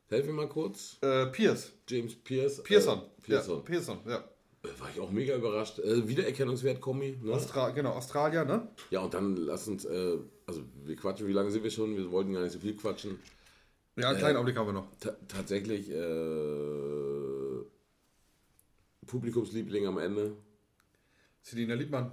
Helf 0.09 0.27
mir 0.27 0.33
mal 0.33 0.49
kurz. 0.49 0.97
Äh, 1.01 1.27
Pierce. 1.27 1.71
James 1.87 2.17
Pierce. 2.17 2.61
Pearson. 2.65 2.99
Äh, 2.99 3.23
Pearson. 3.23 3.57
Ja, 3.59 3.63
Pearson, 3.63 3.99
ja. 4.05 4.17
Äh, 4.65 4.81
War 4.81 4.91
ich 4.93 4.99
auch 4.99 5.13
mega 5.13 5.37
überrascht. 5.37 5.79
Äh, 5.79 6.09
Wiedererkennungswert 6.09 6.81
Kombi. 6.81 7.17
Ne? 7.23 7.33
Austra 7.33 7.71
genau, 7.71 7.93
Australier, 7.93 8.45
ne? 8.45 8.67
Ja, 8.91 9.03
und 9.03 9.15
dann 9.15 9.37
lass 9.37 9.69
uns, 9.69 9.85
äh, 9.85 10.19
also 10.45 10.63
wir 10.87 10.97
quatschen, 10.97 11.29
wie 11.29 11.33
lange 11.33 11.53
sind 11.53 11.63
wir 11.63 11.71
schon? 11.71 11.97
Wir 11.97 12.11
wollten 12.11 12.33
gar 12.33 12.43
nicht 12.43 12.53
so 12.53 12.59
viel 12.59 12.75
quatschen. 12.75 13.21
Ja, 13.95 14.11
einen 14.11 14.19
kleinen 14.19 14.37
Augenblick 14.37 14.57
haben 14.57 14.67
wir 14.67 14.73
noch. 14.73 14.89
Ta 14.99 15.17
tatsächlich, 15.29 15.91
äh, 15.91 15.95
Publikumsliebling 19.09 19.87
am 19.89 19.99
Ende. 19.99 20.37
Selina 21.43 21.75
Liebmann. 21.75 22.13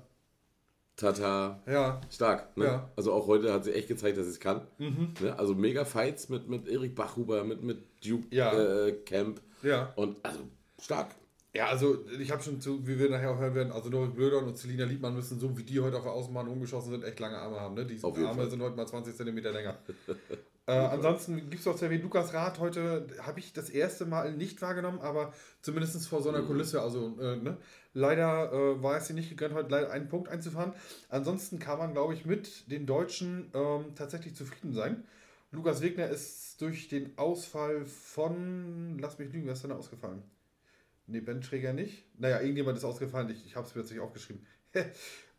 Tata. 0.96 1.62
Ja. 1.68 2.02
Stark, 2.10 2.56
ne? 2.58 2.66
Ja. 2.66 2.78
Mhm. 2.78 2.84
Also 2.96 3.12
auch 3.14 3.28
heute 3.28 3.54
hat 3.54 3.66
sie 3.66 3.74
echt 3.74 3.90
gezeigt, 3.90 4.18
dass 4.18 4.26
sie 4.26 4.32
es 4.32 4.40
kann. 4.40 4.66
Ne? 4.78 5.38
Also 5.38 5.54
mega 5.54 5.84
Fights 5.86 6.30
mit, 6.30 6.48
mit 6.50 6.68
Erik 6.68 6.96
Bachhuber, 6.96 7.44
mit, 7.44 7.62
mit 7.62 7.84
Duke 8.04 8.26
Ja. 8.34 8.54
äh, 8.88 8.94
Camp. 9.06 9.42
Ja. 9.62 9.92
Und 9.98 10.18
also 10.24 10.40
stark. 10.82 11.14
Ja, 11.54 11.68
also 11.68 12.06
ich 12.20 12.32
habe 12.32 12.42
schon 12.44 12.60
zu, 12.62 12.86
wie 12.88 12.98
wir 13.00 13.10
nachher 13.10 13.32
auch 13.32 13.40
hören 13.40 13.56
werden, 13.56 13.72
also 13.72 13.90
Norik 13.90 14.14
Blödern 14.16 14.44
und 14.46 14.58
Selina 14.58 14.84
Liebmann 14.86 15.16
müssen 15.16 15.40
so 15.40 15.58
wie 15.58 15.64
die 15.64 15.80
heute 15.80 15.96
auf 15.98 16.04
der 16.04 16.12
Außenbahn 16.12 16.48
rumgeschossen 16.48 16.92
sind, 16.92 17.04
echt 17.06 17.20
lange 17.20 17.38
Arme 17.38 17.60
haben. 17.60 17.76
Ne? 17.76 17.86
Die 17.86 18.02
Arme 18.04 18.34
Fall. 18.36 18.50
sind 18.50 18.62
heute 18.62 18.76
mal 18.76 18.86
20 18.88 19.16
cm 19.16 19.38
länger. 19.38 19.78
äh, 20.68 20.72
ansonsten 20.72 21.36
gibt 21.50 21.62
es 21.62 21.68
auch 21.68 21.76
zu 21.76 21.86
erwähnen, 21.86 22.02
Lukas 22.02 22.34
Rath 22.34 22.60
heute 22.60 23.08
habe 23.22 23.40
ich 23.40 23.54
das 23.54 23.70
erste 23.70 24.06
Mal 24.06 24.34
nicht 24.34 24.62
wahrgenommen, 24.64 25.00
aber 25.00 25.32
zumindest 25.62 26.08
vor 26.08 26.24
so 26.24 26.30
einer 26.30 26.42
Kulisse. 26.42 26.82
Also 26.82 27.18
äh, 27.20 27.36
ne? 27.36 27.58
leider 27.94 28.52
äh, 28.52 28.82
war 28.82 28.98
es 28.98 29.08
sie 29.08 29.14
nicht 29.14 29.30
gegönnt, 29.30 29.54
heute 29.54 29.70
leider 29.70 29.92
einen 29.92 30.10
Punkt 30.10 30.28
einzufahren. 30.28 30.74
Ansonsten 31.10 31.60
kann 31.60 31.78
man, 31.78 31.94
glaube 31.94 32.16
ich, 32.16 32.26
mit 32.26 32.72
den 32.72 32.88
Deutschen 32.88 33.52
ähm, 33.54 33.94
tatsächlich 33.96 34.36
zufrieden 34.36 34.74
sein. 34.74 35.04
Lukas 35.52 35.82
Wegner 35.82 36.08
ist 36.08 36.60
durch 36.62 36.88
den 36.88 37.16
Ausfall 37.18 37.86
von, 37.86 38.98
lass 39.00 39.20
mich 39.20 39.32
lügen, 39.32 39.46
wer 39.46 39.54
ist 39.54 39.64
denn 39.64 39.70
da 39.70 39.78
ausgefallen? 39.78 40.24
Nee, 41.08 41.22
Ben 41.22 41.42
Träger 41.42 41.74
nicht. 41.74 42.06
Naja, 42.20 42.40
irgendjemand 42.40 42.78
ist 42.78 42.84
ausgefallen. 42.84 43.30
Ich, 43.30 43.46
ich 43.46 43.56
habe 43.56 43.68
es 43.68 43.74
plötzlich 43.74 44.00
aufgeschrieben. 44.00 44.46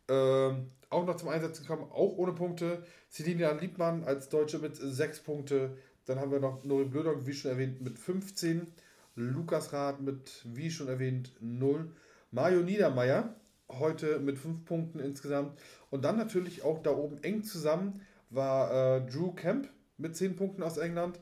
ähm, 0.09 0.67
auch 0.89 1.05
noch 1.05 1.17
zum 1.17 1.29
Einsatz 1.29 1.61
gekommen, 1.61 1.83
auch 1.91 2.17
ohne 2.17 2.33
Punkte. 2.33 2.83
Selina 3.09 3.51
Liebmann 3.51 4.03
als 4.03 4.29
Deutsche 4.29 4.59
mit 4.59 4.75
6 4.75 5.21
Punkte. 5.21 5.77
Dann 6.05 6.19
haben 6.19 6.31
wir 6.31 6.39
noch 6.39 6.63
Nori 6.63 6.85
Blödog, 6.85 7.25
wie 7.25 7.33
schon 7.33 7.51
erwähnt, 7.51 7.81
mit 7.81 7.99
15. 7.99 8.67
Lukas 9.15 9.73
Rath 9.73 9.99
mit, 9.99 10.45
wie 10.45 10.69
schon 10.69 10.87
erwähnt, 10.87 11.33
0. 11.41 11.91
Mario 12.31 12.61
Niedermeyer 12.61 13.35
heute 13.69 14.19
mit 14.19 14.37
5 14.37 14.63
Punkten 14.65 14.99
insgesamt. 14.99 15.57
Und 15.89 16.05
dann 16.05 16.17
natürlich 16.17 16.63
auch 16.63 16.81
da 16.81 16.91
oben 16.91 17.21
eng 17.23 17.43
zusammen 17.43 18.01
war 18.29 18.97
äh, 18.97 19.01
Drew 19.05 19.31
Kemp 19.33 19.69
mit 19.97 20.15
10 20.15 20.35
Punkten 20.35 20.63
aus 20.63 20.77
England. 20.77 21.19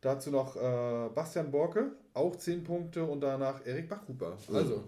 Dazu 0.00 0.30
noch 0.30 0.56
äh, 0.56 1.08
Bastian 1.14 1.50
Borke, 1.50 1.92
auch 2.14 2.36
10 2.36 2.64
Punkte 2.64 3.04
und 3.04 3.20
danach 3.20 3.66
Erik 3.66 3.88
Bachhuber. 3.88 4.36
Also 4.52 4.84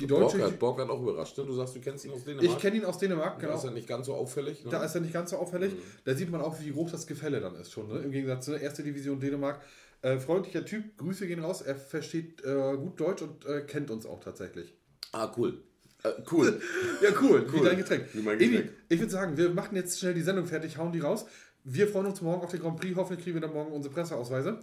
die 0.00 0.06
deutsche. 0.06 0.38
Borgert, 0.38 0.58
Borgert 0.58 0.90
auch 0.90 1.00
überrascht. 1.02 1.36
Ne? 1.38 1.44
Du 1.44 1.52
sagst, 1.54 1.76
du 1.76 1.80
kennst 1.80 2.04
ihn 2.04 2.10
aus 2.12 2.24
Dänemark. 2.24 2.46
Ich 2.48 2.58
kenne 2.58 2.76
ihn 2.76 2.84
aus 2.84 2.98
Dänemark, 2.98 3.34
Da 3.38 3.46
genau. 3.46 3.58
ist 3.58 3.64
er 3.64 3.70
nicht 3.70 3.86
ganz 3.88 4.06
so 4.06 4.14
auffällig. 4.14 4.64
Ne? 4.64 4.70
Da 4.70 4.84
ist 4.84 4.94
er 4.94 5.00
nicht 5.00 5.12
ganz 5.12 5.30
so 5.30 5.36
auffällig. 5.36 5.72
Da 6.04 6.14
sieht 6.14 6.30
man 6.30 6.40
auch, 6.40 6.60
wie 6.60 6.70
groß 6.70 6.90
das 6.92 7.06
Gefälle 7.06 7.40
dann 7.40 7.54
ist 7.56 7.72
schon. 7.72 7.88
Ne? 7.88 7.98
Im 8.00 8.10
Gegensatz 8.10 8.46
zur 8.46 8.60
erste 8.60 8.82
Division 8.82 9.20
Dänemark. 9.20 9.60
Äh, 10.02 10.18
freundlicher 10.18 10.64
Typ, 10.64 10.98
Grüße 10.98 11.26
gehen 11.26 11.40
raus. 11.40 11.62
Er 11.62 11.76
versteht 11.76 12.44
äh, 12.44 12.76
gut 12.76 13.00
Deutsch 13.00 13.22
und 13.22 13.46
äh, 13.46 13.62
kennt 13.62 13.90
uns 13.90 14.04
auch 14.04 14.20
tatsächlich. 14.20 14.74
ah, 15.12 15.32
cool. 15.36 15.62
Äh, 16.02 16.10
cool. 16.30 16.60
Ja, 17.02 17.10
cool. 17.22 17.46
Wie 17.50 17.56
Cool. 17.58 17.64
dein 17.66 17.78
Getränk. 17.78 18.06
Wie 18.12 18.20
mein 18.20 18.38
Getränk. 18.38 18.70
ich 18.90 18.98
würde 19.00 19.10
sagen, 19.12 19.36
wir 19.36 19.48
machen 19.50 19.74
jetzt 19.76 19.98
schnell 19.98 20.12
die 20.14 20.20
Sendung 20.22 20.44
fertig, 20.46 20.76
hauen 20.76 20.92
die 20.92 21.00
raus. 21.00 21.24
Wir 21.62 21.88
freuen 21.88 22.06
uns 22.06 22.20
morgen 22.20 22.42
auf 22.44 22.50
den 22.50 22.60
Grand 22.60 22.78
Prix. 22.78 22.94
Hoffentlich 22.96 23.24
kriegen 23.24 23.36
wir 23.36 23.40
dann 23.40 23.54
morgen 23.54 23.72
unsere 23.72 23.94
Presseausweise. 23.94 24.58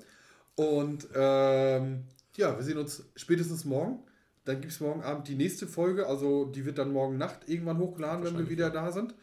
Und 0.56 1.08
ähm, 1.16 2.04
ja, 2.36 2.56
wir 2.56 2.64
sehen 2.64 2.78
uns 2.78 3.04
spätestens 3.16 3.66
morgen. 3.66 4.04
Dann 4.44 4.60
gibt 4.62 4.74
es 4.74 4.80
morgen 4.80 5.04
Abend 5.04 5.28
die 5.28 5.36
nächste 5.36 5.68
Folge. 5.68 6.08
Also 6.08 6.46
die 6.46 6.66
wird 6.66 6.78
dann 6.78 6.92
morgen 6.92 7.18
Nacht 7.18 7.48
irgendwann 7.48 7.78
hochgeladen, 7.78 8.26
wenn 8.26 8.38
wir 8.38 8.50
wieder 8.50 8.68
ja. 8.68 8.70
da 8.74 8.92
sind. 8.92 9.14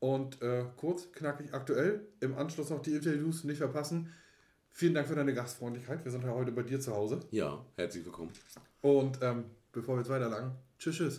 Und 0.00 0.42
äh, 0.42 0.64
kurz, 0.76 1.12
knackig, 1.12 1.54
aktuell. 1.54 2.08
Im 2.20 2.36
Anschluss 2.36 2.70
noch 2.70 2.82
die 2.82 2.94
Interviews 2.94 3.44
nicht 3.44 3.58
verpassen. 3.58 4.12
Vielen 4.70 4.94
Dank 4.94 5.06
für 5.06 5.14
deine 5.14 5.32
Gastfreundlichkeit. 5.34 6.04
Wir 6.04 6.10
sind 6.10 6.24
ja 6.24 6.30
heute 6.32 6.50
bei 6.50 6.62
dir 6.62 6.80
zu 6.80 6.92
Hause. 6.94 7.20
Ja, 7.30 7.64
herzlich 7.76 8.04
willkommen. 8.04 8.32
Und 8.80 9.18
ähm, 9.22 9.44
bevor 9.70 9.94
wir 9.94 10.00
jetzt 10.00 10.10
weiterlangen, 10.10 10.52
tschüss, 10.78 10.96
tschüss. 10.96 11.18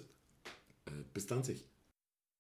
Äh, 0.88 0.92
bis 1.14 1.28
Danzig. 1.28 1.66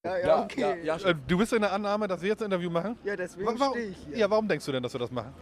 Ja, 0.04 0.18
ja, 0.18 0.44
okay. 0.44 0.84
Ja, 0.84 0.98
Ja, 0.98 1.10
äh, 1.10 1.16
du 1.28 1.38
bist 1.38 1.54
in 1.54 1.62
der 1.62 1.72
Annahme, 1.72 2.10
dass 2.10 2.22
wir 2.22 2.30
jetzt 2.30 2.42
ein 2.42 2.46
Interview 2.46 2.70
machen? 2.70 2.98
deswegen 3.06 3.48
Wa- 3.48 3.56
warum, 3.58 3.74
stehe 3.78 3.90
ich 3.92 3.98
hier. 4.08 4.18
ja, 4.18 4.30
warum 4.30 4.48
denkst 4.48 4.66
du 4.66 4.72
denn, 4.74 4.84
dass 4.84 4.92
wir 4.92 5.00
das 5.00 5.12
machen? 5.12 5.34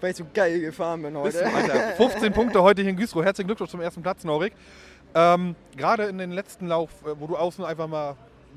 Weil 0.00 0.10
ich 0.12 0.16
so 0.16 0.24
geil 0.32 0.60
gefahren 0.60 1.02
bin 1.02 1.16
heute. 1.16 1.44
Alter, 1.44 1.96
15 1.96 2.32
Punkte 2.32 2.62
heute 2.62 2.82
hier 2.82 2.90
in 2.90 2.96
Güstrow. 2.96 3.24
Herzlichen 3.24 3.48
Glückwunsch 3.48 3.70
zum 3.70 3.80
ersten 3.80 4.02
Platz, 4.02 4.22
Norik. 4.24 4.52
Ähm, 5.14 5.56
Gerade 5.76 6.04
in 6.04 6.18
den 6.18 6.30
letzten 6.30 6.68
Lauf, 6.68 6.90
äh, 7.04 7.18
wo 7.18 7.26
du 7.26 7.36
außen 7.36 7.64
einfach 7.64 7.88
mal 7.88 8.16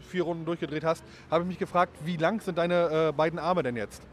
vier 0.10 0.24
Runden 0.24 0.46
durchgedreht 0.46 0.84
hast, 0.84 1.04
habe 1.30 1.44
ich 1.44 1.48
mich 1.48 1.58
gefragt, 1.60 1.94
wie 2.06 2.18
lang 2.18 2.42
sind 2.42 2.58
deine 2.58 3.10
äh, 3.10 3.12
beiden 3.12 3.40
Arme 3.40 3.64
denn 3.64 3.76
jetzt? 3.76 4.04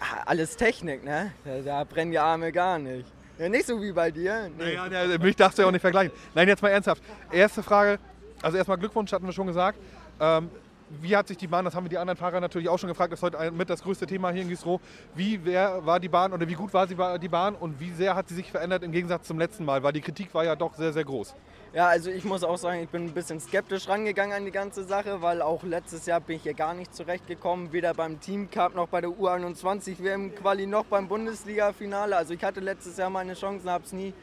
Ah, 0.00 0.22
Alles 0.26 0.56
Technik, 0.56 1.04
ne? 1.04 1.32
Da, 1.44 1.58
da 1.60 1.84
brennen 1.84 2.12
die 2.12 2.18
Arme 2.18 2.52
gar 2.52 2.78
nicht. 2.78 3.06
Ja, 3.38 3.48
nicht 3.48 3.66
so 3.66 3.82
wie 3.82 3.92
bei 3.92 4.10
dir. 4.10 4.50
Nee. 4.56 4.76
Naja, 4.76 5.04
ja, 5.04 5.18
mich 5.18 5.36
darfst 5.36 5.58
du 5.58 5.62
ja 5.62 5.68
auch 5.68 5.72
nicht 5.72 5.82
vergleichen. 5.82 6.12
Nein, 6.34 6.48
jetzt 6.48 6.62
mal 6.62 6.70
ernsthaft. 6.70 7.02
Erste 7.30 7.62
Frage, 7.62 7.98
also 8.40 8.56
erstmal 8.56 8.78
Glückwunsch, 8.78 9.12
hatten 9.12 9.26
wir 9.26 9.32
schon 9.32 9.46
gesagt. 9.46 9.78
Ähm, 10.18 10.48
wie 10.88 11.16
hat 11.16 11.28
sich 11.28 11.36
die 11.36 11.46
Bahn, 11.46 11.64
das 11.64 11.74
haben 11.74 11.84
wir 11.84 11.90
die 11.90 11.98
anderen 11.98 12.16
Fahrer 12.16 12.40
natürlich 12.40 12.68
auch 12.68 12.78
schon 12.78 12.88
gefragt, 12.88 13.12
das 13.12 13.18
ist 13.18 13.22
heute 13.22 13.50
mit 13.50 13.68
das 13.68 13.82
größte 13.82 14.06
Thema 14.06 14.30
hier 14.30 14.42
in 14.42 14.48
Güstrow. 14.48 14.80
Wie 15.14 15.44
wer 15.44 15.84
war 15.84 16.00
die 16.00 16.08
Bahn 16.08 16.32
oder 16.32 16.48
wie 16.48 16.54
gut 16.54 16.72
war 16.72 16.86
sie 16.86 16.96
die 17.20 17.28
Bahn 17.28 17.54
und 17.54 17.80
wie 17.80 17.90
sehr 17.90 18.14
hat 18.14 18.28
sie 18.28 18.34
sich 18.34 18.50
verändert 18.50 18.82
im 18.82 18.92
Gegensatz 18.92 19.26
zum 19.26 19.38
letzten 19.38 19.64
Mal? 19.64 19.82
Weil 19.82 19.92
die 19.92 20.00
Kritik 20.00 20.32
war 20.34 20.44
ja 20.44 20.54
doch 20.54 20.74
sehr, 20.74 20.92
sehr 20.92 21.04
groß. 21.04 21.34
Ja, 21.74 21.88
also 21.88 22.10
ich 22.10 22.24
muss 22.24 22.44
auch 22.44 22.56
sagen, 22.56 22.80
ich 22.80 22.88
bin 22.88 23.04
ein 23.04 23.12
bisschen 23.12 23.40
skeptisch 23.40 23.88
rangegangen 23.88 24.36
an 24.36 24.44
die 24.44 24.50
ganze 24.50 24.84
Sache, 24.84 25.20
weil 25.20 25.42
auch 25.42 25.62
letztes 25.64 26.06
Jahr 26.06 26.20
bin 26.20 26.36
ich 26.36 26.42
hier 26.44 26.54
gar 26.54 26.72
nicht 26.72 26.94
zurechtgekommen, 26.94 27.72
weder 27.72 27.92
beim 27.92 28.20
Team 28.20 28.50
Cup 28.50 28.74
noch 28.74 28.88
bei 28.88 29.00
der 29.00 29.10
U21 29.10 30.02
WM 30.02 30.34
Quali 30.34 30.66
noch 30.66 30.86
beim 30.86 31.08
Bundesliga 31.08 31.72
Finale. 31.72 32.16
Also 32.16 32.32
ich 32.32 32.42
hatte 32.42 32.60
letztes 32.60 32.96
Jahr 32.96 33.10
meine 33.10 33.34
Chancen, 33.34 33.68
habe 33.68 33.84
es 33.84 33.92
nie, 33.92 34.14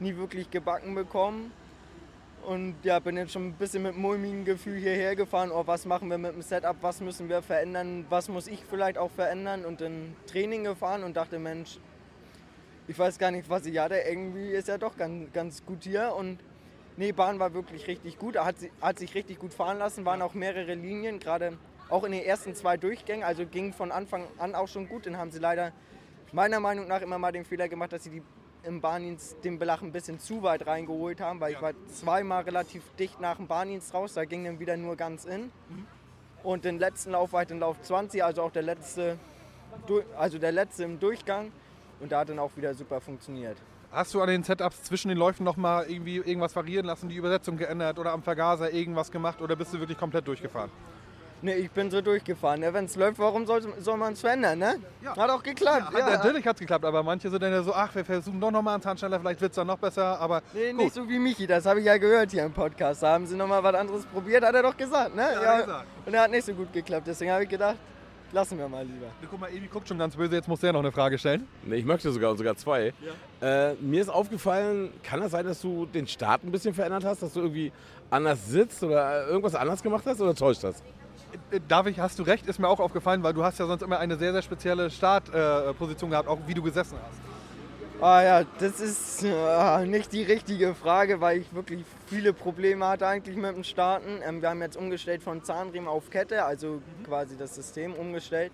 nie 0.00 0.16
wirklich 0.16 0.50
gebacken 0.50 0.94
bekommen. 0.94 1.52
Und 2.46 2.76
ja, 2.84 2.98
bin 2.98 3.16
jetzt 3.16 3.32
schon 3.32 3.48
ein 3.48 3.52
bisschen 3.52 3.82
mit 3.82 3.96
mulmigem 3.96 4.44
Gefühl 4.44 4.78
hierher 4.78 5.14
gefahren. 5.14 5.50
Oh, 5.52 5.66
was 5.66 5.84
machen 5.84 6.08
wir 6.08 6.16
mit 6.16 6.32
dem 6.32 6.42
Setup? 6.42 6.76
Was 6.80 7.00
müssen 7.00 7.28
wir 7.28 7.42
verändern? 7.42 8.06
Was 8.08 8.28
muss 8.28 8.46
ich 8.46 8.64
vielleicht 8.64 8.96
auch 8.96 9.10
verändern? 9.10 9.64
Und 9.64 9.80
in 9.82 10.16
Training 10.26 10.64
gefahren 10.64 11.04
und 11.04 11.16
dachte, 11.16 11.38
Mensch, 11.38 11.78
ich 12.88 12.98
weiß 12.98 13.18
gar 13.18 13.30
nicht, 13.30 13.50
was 13.50 13.66
ich 13.66 13.78
hatte. 13.78 13.96
Irgendwie 13.96 14.50
ist 14.50 14.68
ja 14.68 14.78
doch 14.78 14.96
ganz, 14.96 15.32
ganz 15.32 15.64
gut 15.64 15.84
hier. 15.84 16.14
Und 16.16 16.38
nee, 16.96 17.12
Bahn 17.12 17.38
war 17.38 17.52
wirklich 17.52 17.86
richtig 17.86 18.18
gut. 18.18 18.36
Hat, 18.38 18.56
hat 18.80 18.98
sich 18.98 19.14
richtig 19.14 19.38
gut 19.38 19.52
fahren 19.52 19.78
lassen. 19.78 20.04
Waren 20.06 20.22
auch 20.22 20.34
mehrere 20.34 20.74
Linien, 20.74 21.20
gerade 21.20 21.58
auch 21.90 22.04
in 22.04 22.12
den 22.12 22.24
ersten 22.24 22.54
zwei 22.54 22.78
Durchgängen. 22.78 23.22
Also 23.22 23.44
ging 23.44 23.74
von 23.74 23.92
Anfang 23.92 24.26
an 24.38 24.54
auch 24.54 24.68
schon 24.68 24.88
gut. 24.88 25.04
Dann 25.04 25.18
haben 25.18 25.30
sie 25.30 25.38
leider 25.38 25.72
meiner 26.32 26.58
Meinung 26.58 26.88
nach 26.88 27.02
immer 27.02 27.18
mal 27.18 27.32
den 27.32 27.44
Fehler 27.44 27.68
gemacht, 27.68 27.92
dass 27.92 28.04
sie 28.04 28.10
die 28.10 28.22
im 28.64 28.80
Bahndienst 28.80 29.44
den 29.44 29.58
Belach 29.58 29.82
ein 29.82 29.92
bisschen 29.92 30.18
zu 30.18 30.42
weit 30.42 30.66
reingeholt 30.66 31.20
haben, 31.20 31.40
weil 31.40 31.52
ich 31.52 31.62
war 31.62 31.72
zweimal 31.88 32.42
relativ 32.42 32.82
dicht 32.98 33.20
nach 33.20 33.36
dem 33.36 33.46
Bahndienst 33.46 33.94
raus, 33.94 34.14
da 34.14 34.24
ging 34.24 34.44
dann 34.44 34.58
wieder 34.58 34.76
nur 34.76 34.96
ganz 34.96 35.24
in. 35.24 35.50
Und 36.42 36.64
den 36.64 36.78
letzten 36.78 37.12
Lauf 37.12 37.32
war 37.32 37.42
ich 37.42 37.48
den 37.48 37.60
Lauf 37.60 37.80
20, 37.82 38.24
also 38.24 38.42
auch 38.42 38.52
der 38.52 38.62
letzte, 38.62 39.18
also 40.16 40.38
der 40.38 40.52
letzte 40.52 40.84
im 40.84 40.98
Durchgang. 40.98 41.52
Und 42.00 42.12
da 42.12 42.20
hat 42.20 42.30
dann 42.30 42.38
auch 42.38 42.50
wieder 42.56 42.72
super 42.74 43.00
funktioniert. 43.00 43.58
Hast 43.92 44.14
du 44.14 44.22
an 44.22 44.28
den 44.28 44.42
Setups 44.42 44.84
zwischen 44.84 45.08
den 45.08 45.18
Läufen 45.18 45.44
nochmal 45.44 45.90
irgendwie 45.90 46.16
irgendwas 46.16 46.54
variieren 46.54 46.86
lassen, 46.86 47.08
die 47.08 47.16
Übersetzung 47.16 47.56
geändert 47.56 47.98
oder 47.98 48.12
am 48.12 48.22
Vergaser 48.22 48.72
irgendwas 48.72 49.10
gemacht 49.10 49.42
oder 49.42 49.56
bist 49.56 49.74
du 49.74 49.80
wirklich 49.80 49.98
komplett 49.98 50.26
durchgefahren? 50.28 50.70
Ne, 51.42 51.54
ich 51.54 51.70
bin 51.70 51.90
so 51.90 52.02
durchgefahren. 52.02 52.60
Ne? 52.60 52.72
Wenn 52.74 52.84
es 52.84 52.96
läuft, 52.96 53.18
warum 53.18 53.46
soll, 53.46 53.62
soll 53.78 53.96
man 53.96 54.12
es 54.12 54.20
verändern? 54.20 54.58
Ne? 54.58 54.74
Ja. 55.02 55.16
Hat 55.16 55.30
auch 55.30 55.42
geklappt. 55.42 55.86
Hat, 55.94 55.94
Natürlich 55.94 56.46
hat 56.46 56.56
es 56.56 56.60
geklappt, 56.60 56.84
aber 56.84 57.02
manche 57.02 57.30
sind 57.30 57.42
dann 57.42 57.52
ja 57.52 57.62
so, 57.62 57.72
ach, 57.72 57.94
wir 57.94 58.04
versuchen 58.04 58.38
doch 58.40 58.50
nochmal 58.50 58.74
einen 58.74 58.82
Zahnschneller, 58.82 59.18
vielleicht 59.20 59.40
wird 59.40 59.52
es 59.52 59.56
dann 59.56 59.66
noch 59.66 59.78
besser, 59.78 60.20
aber 60.20 60.42
Nee, 60.52 60.72
gut. 60.72 60.80
nicht 60.82 60.94
so 60.94 61.08
wie 61.08 61.18
Michi, 61.18 61.46
das 61.46 61.64
habe 61.64 61.80
ich 61.80 61.86
ja 61.86 61.96
gehört 61.96 62.30
hier 62.30 62.44
im 62.44 62.52
Podcast. 62.52 63.02
Da 63.02 63.12
haben 63.14 63.26
sie 63.26 63.36
nochmal 63.36 63.62
was 63.62 63.74
anderes 63.74 64.04
probiert, 64.06 64.44
hat 64.44 64.54
er 64.54 64.62
doch 64.62 64.76
gesagt, 64.76 65.14
ne? 65.16 65.22
hat 65.22 65.42
er 65.42 65.60
gesagt. 65.62 65.86
Und 66.04 66.12
er 66.14 66.22
hat 66.24 66.30
nicht 66.30 66.44
so 66.44 66.52
gut 66.52 66.72
geklappt, 66.74 67.06
deswegen 67.06 67.30
habe 67.30 67.44
ich 67.44 67.48
gedacht, 67.48 67.76
lassen 68.32 68.58
wir 68.58 68.68
mal 68.68 68.84
lieber. 68.84 69.06
Guck 69.30 69.40
mal, 69.40 69.48
Evi 69.50 69.66
guckt 69.66 69.88
schon 69.88 69.98
ganz 69.98 70.14
böse, 70.16 70.34
jetzt 70.36 70.46
muss 70.46 70.60
der 70.60 70.74
noch 70.74 70.80
eine 70.80 70.92
Frage 70.92 71.16
stellen. 71.18 71.48
Nee, 71.64 71.76
ich 71.76 71.86
möchte 71.86 72.12
sogar, 72.12 72.36
sogar 72.36 72.54
zwei. 72.56 72.92
Äh, 73.40 73.74
mir 73.80 74.02
ist 74.02 74.10
aufgefallen, 74.10 74.92
kann 75.02 75.20
das 75.20 75.30
sein, 75.30 75.46
dass 75.46 75.62
du 75.62 75.86
den 75.86 76.06
Start 76.06 76.44
ein 76.44 76.52
bisschen 76.52 76.74
verändert 76.74 77.04
hast, 77.04 77.22
dass 77.22 77.32
du 77.32 77.40
irgendwie 77.40 77.72
anders 78.10 78.46
sitzt 78.46 78.82
oder 78.84 79.26
irgendwas 79.26 79.54
anders 79.54 79.82
gemacht 79.82 80.04
hast 80.04 80.20
oder 80.20 80.34
täuscht 80.34 80.62
das? 80.64 80.82
Äh, 81.50 81.60
Darf 81.68 81.86
ich, 81.86 81.98
hast 81.98 82.18
du 82.18 82.22
recht, 82.22 82.46
ist 82.46 82.58
mir 82.58 82.68
auch 82.68 82.80
aufgefallen, 82.80 83.22
weil 83.22 83.34
du 83.34 83.44
hast 83.44 83.58
ja 83.58 83.66
sonst 83.66 83.82
immer 83.82 83.98
eine 83.98 84.16
sehr, 84.16 84.32
sehr 84.32 84.42
spezielle 84.42 84.90
Startposition 84.90 85.70
äh, 85.70 85.74
Position 85.74 86.10
gehabt, 86.10 86.28
auch 86.28 86.38
wie 86.46 86.54
du 86.54 86.62
gesessen 86.62 86.98
hast. 87.02 87.20
Ah 88.02 88.22
ja, 88.22 88.44
das 88.58 88.80
ist 88.80 89.24
äh, 89.24 89.84
nicht 89.84 90.10
die 90.14 90.22
richtige 90.22 90.74
Frage, 90.74 91.20
weil 91.20 91.40
ich 91.40 91.54
wirklich 91.54 91.84
viele 92.06 92.32
Probleme 92.32 92.86
hatte 92.86 93.06
eigentlich 93.06 93.36
mit 93.36 93.54
dem 93.54 93.62
Starten. 93.62 94.20
Ähm, 94.26 94.40
wir 94.40 94.48
haben 94.48 94.62
jetzt 94.62 94.78
umgestellt 94.78 95.22
von 95.22 95.44
Zahnriemen 95.44 95.86
auf 95.86 96.08
Kette, 96.08 96.44
also 96.44 96.80
quasi 97.04 97.36
das 97.36 97.54
System 97.54 97.92
umgestellt. 97.92 98.52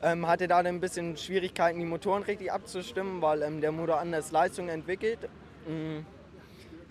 Ähm, 0.00 0.26
hatte 0.26 0.48
da 0.48 0.62
dann 0.62 0.76
ein 0.76 0.80
bisschen 0.80 1.18
Schwierigkeiten, 1.18 1.80
die 1.80 1.84
Motoren 1.84 2.22
richtig 2.22 2.50
abzustimmen, 2.50 3.20
weil 3.20 3.42
ähm, 3.42 3.60
der 3.60 3.72
Motor 3.72 4.00
anders 4.00 4.32
Leistung 4.32 4.70
entwickelt. 4.70 5.18
Mm. 5.68 5.98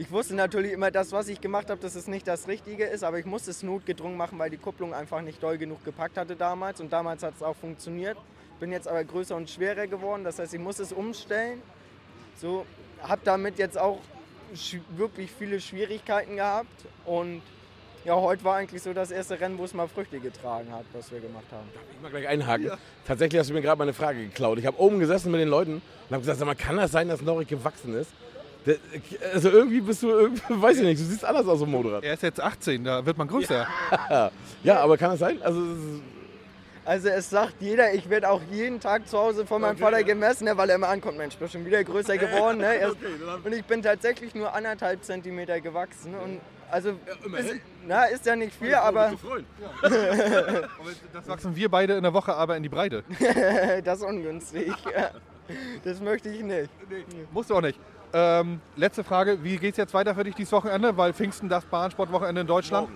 Ich 0.01 0.09
wusste 0.09 0.33
natürlich 0.33 0.71
immer, 0.71 0.89
das, 0.89 1.11
was 1.11 1.27
ich 1.27 1.39
gemacht 1.41 1.69
habe, 1.69 1.79
dass 1.79 1.93
es 1.93 2.07
nicht 2.07 2.27
das 2.27 2.47
Richtige 2.47 2.85
ist, 2.85 3.03
aber 3.03 3.19
ich 3.19 3.25
musste 3.27 3.51
es 3.51 3.61
notgedrungen 3.61 4.17
machen, 4.17 4.39
weil 4.39 4.49
die 4.49 4.57
Kupplung 4.57 4.95
einfach 4.95 5.21
nicht 5.21 5.43
doll 5.43 5.59
genug 5.59 5.85
gepackt 5.85 6.17
hatte 6.17 6.35
damals. 6.35 6.81
Und 6.81 6.91
damals 6.91 7.21
hat 7.21 7.35
es 7.35 7.43
auch 7.43 7.55
funktioniert. 7.55 8.17
Bin 8.59 8.71
jetzt 8.71 8.87
aber 8.87 9.03
größer 9.03 9.35
und 9.35 9.47
schwerer 9.47 9.85
geworden, 9.85 10.23
das 10.23 10.39
heißt, 10.39 10.55
ich 10.55 10.59
muss 10.59 10.79
es 10.79 10.91
umstellen. 10.91 11.61
So, 12.35 12.65
habe 13.03 13.21
damit 13.23 13.59
jetzt 13.59 13.77
auch 13.77 13.99
sch- 14.55 14.81
wirklich 14.97 15.29
viele 15.31 15.61
Schwierigkeiten 15.61 16.37
gehabt. 16.37 16.83
Und 17.05 17.43
ja, 18.03 18.15
heute 18.15 18.43
war 18.43 18.55
eigentlich 18.55 18.81
so 18.81 18.93
das 18.93 19.11
erste 19.11 19.39
Rennen, 19.39 19.59
wo 19.59 19.65
es 19.65 19.75
mal 19.75 19.87
Früchte 19.87 20.19
getragen 20.19 20.71
hat, 20.73 20.85
was 20.93 21.11
wir 21.11 21.19
gemacht 21.19 21.45
haben. 21.51 21.67
Ich 21.95 22.01
mal 22.01 22.09
gleich 22.09 22.27
einhaken. 22.27 22.71
Tatsächlich 23.05 23.39
hast 23.39 23.51
du 23.51 23.53
mir 23.53 23.61
gerade 23.61 23.77
meine 23.77 23.93
Frage 23.93 24.23
geklaut. 24.23 24.57
Ich 24.57 24.65
habe 24.65 24.79
oben 24.79 24.97
gesessen 24.97 25.31
mit 25.31 25.41
den 25.41 25.47
Leuten 25.49 25.73
und 25.75 26.09
habe 26.09 26.21
gesagt, 26.21 26.39
sag 26.39 26.47
mal, 26.47 26.55
kann 26.55 26.77
das 26.77 26.91
sein, 26.91 27.07
dass 27.07 27.21
Norik 27.21 27.49
gewachsen 27.49 27.93
ist? 27.93 28.09
Der- 28.65 28.77
Also 29.33 29.49
irgendwie 29.49 29.81
bist 29.81 30.03
du, 30.03 30.09
irgendwie, 30.09 30.41
weiß 30.61 30.77
ich 30.77 30.83
nicht, 30.83 30.99
du 31.01 31.05
siehst 31.05 31.25
anders 31.25 31.47
aus 31.47 31.61
im 31.61 31.71
Motorrad. 31.71 32.03
Er 32.03 32.13
ist 32.13 32.23
jetzt 32.23 32.39
18, 32.39 32.83
da 32.83 33.05
wird 33.05 33.17
man 33.17 33.27
größer. 33.27 33.67
Ja, 34.63 34.79
aber 34.79 34.97
kann 34.97 35.09
das 35.11 35.19
sein? 35.19 35.41
Also, 35.41 35.61
Also 36.85 37.09
es 37.09 37.29
sagt 37.29 37.55
jeder, 37.59 37.93
ich 37.93 38.09
werde 38.09 38.29
auch 38.29 38.41
jeden 38.51 38.79
Tag 38.79 39.07
zu 39.07 39.17
Hause 39.17 39.45
von 39.45 39.61
meinem 39.61 39.77
Vater 39.77 40.03
gemessen, 40.03 40.45
ne, 40.45 40.55
weil 40.57 40.69
er 40.69 40.75
immer 40.75 40.89
ankommt, 40.89 41.17
Mensch, 41.17 41.35
bist 41.37 41.53
schon 41.53 41.65
wieder 41.65 41.83
größer 41.83 42.17
geworden. 42.25 42.59
Ne? 42.59 42.75
Erst- 42.75 42.97
Und 43.43 43.53
ich 43.53 43.63
bin 43.65 43.81
tatsächlich 43.81 44.35
nur 44.35 44.53
anderthalb 44.53 45.03
Zentimeter 45.03 45.59
gewachsen. 45.61 46.13
Und 46.15 46.39
also 46.69 46.93
immerhin. 47.25 47.45
ist, 47.47 47.61
na, 47.87 48.05
ist 48.05 48.25
ja 48.25 48.35
nicht 48.35 48.53
viel, 48.55 48.75
aber 48.75 49.13
Das 51.13 51.27
wachsen 51.27 51.55
wir 51.55 51.69
beide 51.69 51.93
in 51.95 52.03
der 52.03 52.13
Woche 52.13 52.33
aber 52.33 52.55
in 52.57 52.63
die 52.63 52.69
Breite. 52.69 53.03
das 53.83 53.99
ist 53.99 54.05
ungünstig. 54.05 54.71
Das 55.83 55.99
möchte 55.99 56.29
ich 56.29 56.43
nicht. 56.43 56.69
Musst 57.31 57.49
du 57.49 57.55
auch 57.55 57.61
nicht. 57.61 57.79
Ähm, 58.13 58.59
letzte 58.75 59.03
Frage, 59.03 59.43
wie 59.43 59.57
geht 59.57 59.71
es 59.71 59.77
jetzt 59.77 59.93
weiter 59.93 60.15
für 60.15 60.23
dich 60.23 60.35
dieses 60.35 60.51
Wochenende? 60.51 60.95
Weil 60.97 61.13
Pfingsten 61.13 61.47
das 61.47 61.65
Bahnsportwochenende 61.65 62.41
in 62.41 62.47
Deutschland. 62.47 62.89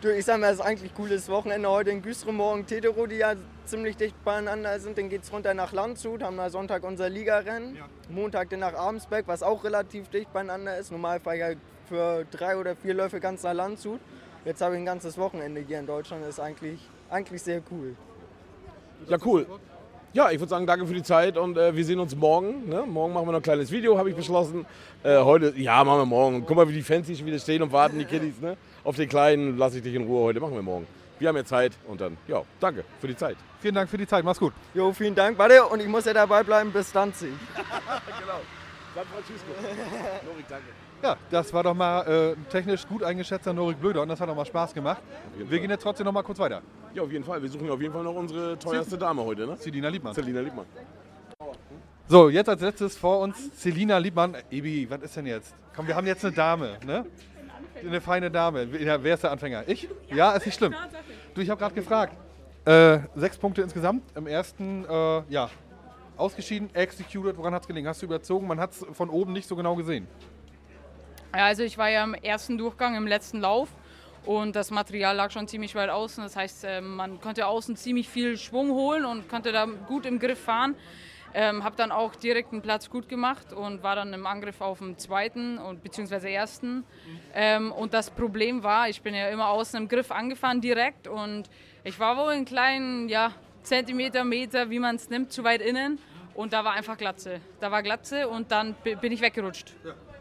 Du, 0.00 0.08
ich 0.08 0.24
sag 0.24 0.38
mal, 0.40 0.48
es 0.48 0.54
ist 0.54 0.60
eigentlich 0.60 0.92
ein 0.92 0.94
cooles 0.94 1.28
Wochenende 1.28 1.68
heute 1.68 1.90
in 1.90 2.02
Güstrow, 2.02 2.32
morgen 2.32 2.66
Tetero, 2.66 3.06
die 3.06 3.16
ja 3.16 3.34
ziemlich 3.64 3.96
dicht 3.96 4.22
beieinander 4.24 4.78
sind. 4.78 4.98
Dann 4.98 5.08
geht's 5.08 5.32
runter 5.32 5.54
nach 5.54 5.72
Landshut, 5.72 6.22
haben 6.22 6.36
da 6.36 6.50
Sonntag 6.50 6.84
unser 6.84 7.08
Ligarennen. 7.08 7.78
Montag 8.08 8.50
dann 8.50 8.60
nach 8.60 8.74
Abensberg, 8.74 9.26
was 9.26 9.42
auch 9.42 9.64
relativ 9.64 10.08
dicht 10.08 10.32
beieinander 10.32 10.78
ist. 10.78 10.90
Normal 10.90 11.20
fahre 11.20 11.36
ich 11.36 11.40
ja 11.40 11.48
für 11.88 12.24
drei 12.30 12.56
oder 12.56 12.76
vier 12.76 12.94
Läufe 12.94 13.20
ganz 13.20 13.42
nach 13.42 13.54
Landshut. 13.54 14.00
Jetzt 14.44 14.60
habe 14.60 14.74
ich 14.74 14.82
ein 14.82 14.86
ganzes 14.86 15.16
Wochenende 15.16 15.62
hier 15.62 15.78
in 15.78 15.86
Deutschland, 15.86 16.22
das 16.22 16.30
ist 16.30 16.40
eigentlich, 16.40 16.80
eigentlich 17.08 17.42
sehr 17.42 17.62
cool. 17.70 17.96
Ja, 19.08 19.16
cool. 19.24 19.46
Ja, 20.14 20.30
ich 20.30 20.38
würde 20.38 20.48
sagen, 20.48 20.64
danke 20.64 20.86
für 20.86 20.94
die 20.94 21.02
Zeit 21.02 21.36
und 21.36 21.58
äh, 21.58 21.74
wir 21.74 21.84
sehen 21.84 21.98
uns 21.98 22.14
morgen. 22.14 22.68
Ne? 22.68 22.84
Morgen 22.86 23.12
machen 23.12 23.26
wir 23.26 23.32
noch 23.32 23.40
ein 23.40 23.42
kleines 23.42 23.72
Video, 23.72 23.98
habe 23.98 24.10
ich 24.10 24.14
beschlossen. 24.14 24.64
Äh, 25.02 25.18
heute, 25.18 25.52
ja, 25.56 25.82
machen 25.82 26.02
wir 26.02 26.06
morgen. 26.06 26.44
Guck 26.46 26.56
mal, 26.56 26.68
wie 26.68 26.72
die 26.72 26.82
Fans 26.82 27.08
hier 27.08 27.16
schon 27.16 27.26
wieder 27.26 27.40
stehen 27.40 27.62
und 27.62 27.72
warten, 27.72 27.98
die 27.98 28.04
Kiddies. 28.04 28.40
Ne? 28.40 28.56
Auf 28.84 28.94
den 28.94 29.08
Kleinen 29.08 29.58
lasse 29.58 29.78
ich 29.78 29.82
dich 29.82 29.92
in 29.92 30.04
Ruhe 30.04 30.22
heute. 30.22 30.38
Machen 30.38 30.54
wir 30.54 30.62
morgen. 30.62 30.86
Wir 31.18 31.28
haben 31.28 31.36
ja 31.36 31.44
Zeit 31.44 31.72
und 31.88 32.00
dann, 32.00 32.16
ja, 32.28 32.42
danke 32.60 32.84
für 33.00 33.08
die 33.08 33.16
Zeit. 33.16 33.36
Vielen 33.58 33.74
Dank 33.74 33.90
für 33.90 33.98
die 33.98 34.06
Zeit, 34.06 34.24
mach's 34.24 34.38
gut. 34.38 34.52
Jo, 34.72 34.92
vielen 34.92 35.16
Dank. 35.16 35.36
Warte, 35.36 35.64
und 35.64 35.80
ich 35.80 35.88
muss 35.88 36.04
ja 36.04 36.12
dabei 36.12 36.44
bleiben 36.44 36.70
bis 36.70 36.92
Danzig. 36.92 37.32
San 38.94 39.04
Francisco. 39.06 39.50
Norik, 40.24 40.46
danke. 40.48 40.66
Ja, 41.02 41.16
das 41.30 41.52
war 41.52 41.64
doch 41.64 41.74
mal 41.74 42.02
äh, 42.06 42.36
technisch 42.50 42.86
gut 42.86 43.02
eingeschätzter 43.02 43.52
Norik 43.52 43.80
Blöder 43.80 44.02
und 44.02 44.08
das 44.08 44.20
hat 44.20 44.28
doch 44.28 44.36
mal 44.36 44.44
Spaß 44.44 44.72
gemacht. 44.72 45.02
Wir 45.36 45.46
Fall. 45.46 45.58
gehen 45.58 45.70
jetzt 45.70 45.82
trotzdem 45.82 46.06
noch 46.06 46.12
mal 46.12 46.22
kurz 46.22 46.38
weiter. 46.38 46.62
Ja, 46.94 47.02
auf 47.02 47.10
jeden 47.10 47.24
Fall. 47.24 47.42
Wir 47.42 47.48
suchen 47.48 47.68
auf 47.68 47.80
jeden 47.80 47.92
Fall 47.92 48.04
noch 48.04 48.14
unsere 48.14 48.58
teuerste 48.58 48.96
Dame 48.96 49.24
heute, 49.24 49.46
ne? 49.46 49.56
Selina 49.56 49.88
Liebmann. 49.88 50.14
Selina 50.14 50.40
Liebmann. 50.40 50.66
So, 52.06 52.28
jetzt 52.28 52.48
als 52.48 52.60
letztes 52.60 52.96
vor 52.96 53.18
uns 53.18 53.60
Selina 53.60 53.98
Liebmann. 53.98 54.36
Ebi, 54.50 54.88
was 54.88 55.02
ist 55.02 55.16
denn 55.16 55.26
jetzt? 55.26 55.54
Komm, 55.74 55.88
wir 55.88 55.96
haben 55.96 56.06
jetzt 56.06 56.24
eine 56.24 56.34
Dame, 56.34 56.78
ne? 56.86 57.04
Eine 57.80 58.00
feine 58.00 58.30
Dame. 58.30 58.64
Ja, 58.78 59.02
wer 59.02 59.14
ist 59.14 59.24
der 59.24 59.32
Anfänger? 59.32 59.64
Ich? 59.66 59.88
Ja, 60.10 60.32
ist 60.32 60.46
nicht 60.46 60.54
schlimm. 60.54 60.74
Du, 61.34 61.40
ich 61.40 61.50
habe 61.50 61.58
gerade 61.58 61.74
gefragt. 61.74 62.14
Äh, 62.64 63.00
sechs 63.16 63.36
Punkte 63.36 63.60
insgesamt. 63.60 64.04
Im 64.16 64.26
ersten, 64.26 64.86
äh, 64.88 65.22
ja, 65.28 65.50
ausgeschieden, 66.16 66.74
executed. 66.74 67.36
Woran 67.36 67.54
hat 67.54 67.62
es 67.62 67.68
gelegen? 67.68 67.86
Hast 67.86 68.02
du 68.02 68.06
überzogen? 68.06 68.46
Man 68.46 68.60
hat 68.60 68.72
es 68.72 68.86
von 68.92 69.10
oben 69.10 69.32
nicht 69.32 69.48
so 69.48 69.56
genau 69.56 69.74
gesehen. 69.74 70.06
Ja, 71.34 71.46
also 71.46 71.62
ich 71.62 71.76
war 71.78 71.90
ja 71.90 72.04
im 72.04 72.14
ersten 72.14 72.58
Durchgang 72.58 72.94
im 72.94 73.06
letzten 73.06 73.40
Lauf 73.40 73.68
und 74.24 74.56
das 74.56 74.70
Material 74.70 75.16
lag 75.16 75.30
schon 75.30 75.48
ziemlich 75.48 75.74
weit 75.74 75.90
außen. 75.90 76.22
Das 76.22 76.36
heißt, 76.36 76.64
äh, 76.64 76.80
man 76.80 77.20
konnte 77.20 77.46
außen 77.46 77.76
ziemlich 77.76 78.08
viel 78.08 78.36
Schwung 78.36 78.70
holen 78.70 79.04
und 79.04 79.28
konnte 79.28 79.52
da 79.52 79.66
gut 79.66 80.06
im 80.06 80.18
Griff 80.18 80.38
fahren. 80.38 80.76
Ähm, 81.36 81.64
habe 81.64 81.74
dann 81.74 81.90
auch 81.90 82.14
direkt 82.14 82.52
einen 82.52 82.62
Platz 82.62 82.88
gut 82.88 83.08
gemacht 83.08 83.52
und 83.52 83.82
war 83.82 83.96
dann 83.96 84.12
im 84.12 84.24
Angriff 84.24 84.60
auf 84.60 84.78
dem 84.78 84.96
zweiten 84.98 85.58
und 85.58 85.82
beziehungsweise 85.82 86.30
ersten. 86.30 86.84
Ähm, 87.34 87.72
und 87.72 87.92
das 87.92 88.10
Problem 88.10 88.62
war, 88.62 88.88
ich 88.88 89.02
bin 89.02 89.16
ja 89.16 89.28
immer 89.28 89.48
außen 89.48 89.80
im 89.80 89.88
Griff 89.88 90.12
angefahren 90.12 90.60
direkt 90.60 91.08
und 91.08 91.50
ich 91.82 91.98
war 91.98 92.16
wohl 92.16 92.30
einen 92.30 92.44
kleinen 92.44 93.08
ja, 93.08 93.32
Zentimeter, 93.64 94.24
Meter, 94.24 94.70
wie 94.70 94.78
man 94.78 94.96
es 94.96 95.10
nimmt, 95.10 95.32
zu 95.32 95.42
weit 95.44 95.60
innen 95.60 95.98
und 96.34 96.52
da 96.52 96.64
war 96.64 96.72
einfach 96.72 96.96
Glatze. 96.96 97.40
Da 97.60 97.70
war 97.70 97.82
Glatze 97.82 98.28
und 98.28 98.50
dann 98.52 98.74
bi- 98.84 98.94
bin 98.94 99.12
ich 99.12 99.20
weggerutscht. 99.20 99.72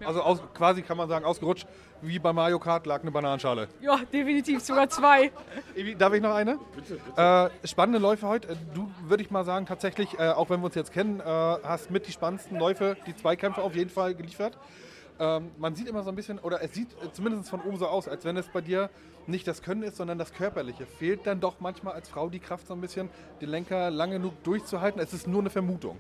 Also 0.06 0.22
aus, 0.22 0.42
quasi 0.54 0.82
kann 0.82 0.98
man 0.98 1.08
sagen, 1.08 1.24
ausgerutscht, 1.26 1.66
wie 2.02 2.20
bei 2.20 2.34
Mario 2.34 2.60
Kart 2.60 2.86
lag 2.86 3.02
eine 3.02 3.12
Bananenschale. 3.12 3.70
Ja, 3.82 3.98
definitiv 4.12 4.60
sogar 4.62 4.90
zwei. 4.90 5.32
Evi, 5.76 5.96
darf 5.96 6.14
ich 6.14 6.22
noch 6.22 6.36
eine? 6.36 6.60
Bitte, 6.76 6.96
bitte. 7.16 7.52
Äh, 7.64 7.68
spannende 7.68 8.00
Läufe 8.00 8.28
heute. 8.28 8.50
Äh, 8.50 8.56
Du, 8.74 8.92
würde 9.06 9.24
ich 9.24 9.32
mal 9.32 9.46
sagen, 9.46 9.66
tatsächlich, 9.66 10.20
äh, 10.20 10.30
auch 10.32 10.50
wenn 10.50 10.60
wir 10.60 10.66
uns 10.66 10.76
jetzt 10.76 10.92
kennen, 10.92 11.20
äh, 11.22 11.24
hast 11.24 11.92
mit 11.92 12.08
die 12.08 12.12
spannendsten 12.12 12.60
Läufe, 12.60 12.98
die 13.08 13.16
Zweikämpfe 13.16 13.62
auf 13.62 13.76
jeden 13.76 13.90
Fall 13.90 14.14
geliefert. 14.16 14.58
Ähm, 15.24 15.52
man 15.58 15.74
sieht 15.74 15.88
immer 15.88 16.04
so 16.04 16.10
ein 16.10 16.16
bisschen, 16.16 16.38
oder 16.40 16.62
es 16.62 16.74
sieht 16.74 16.92
äh, 17.02 17.12
zumindest 17.14 17.50
von 17.50 17.62
oben 17.62 17.78
so 17.78 17.88
aus, 17.88 18.10
als 18.10 18.26
wenn 18.26 18.36
es 18.36 18.48
bei 18.50 18.60
dir 18.60 18.90
nicht 19.26 19.48
das 19.48 19.62
Können 19.62 19.84
ist, 19.84 19.96
sondern 19.96 20.18
das 20.18 20.34
Körperliche. 20.34 20.86
Fehlt 20.86 21.26
dann 21.26 21.40
doch 21.40 21.62
manchmal 21.62 21.94
als 21.94 22.10
Frau 22.10 22.30
die 22.30 22.40
Kraft 22.40 22.68
so 22.68 22.74
ein 22.74 22.82
bisschen, 22.82 23.10
den 23.40 23.50
Lenker 23.50 23.90
lange 23.90 24.16
genug 24.16 24.44
durchzuhalten? 24.44 25.00
Es 25.02 25.14
ist 25.14 25.26
nur 25.26 25.40
eine 25.40 25.50
Vermutung. 25.50 25.98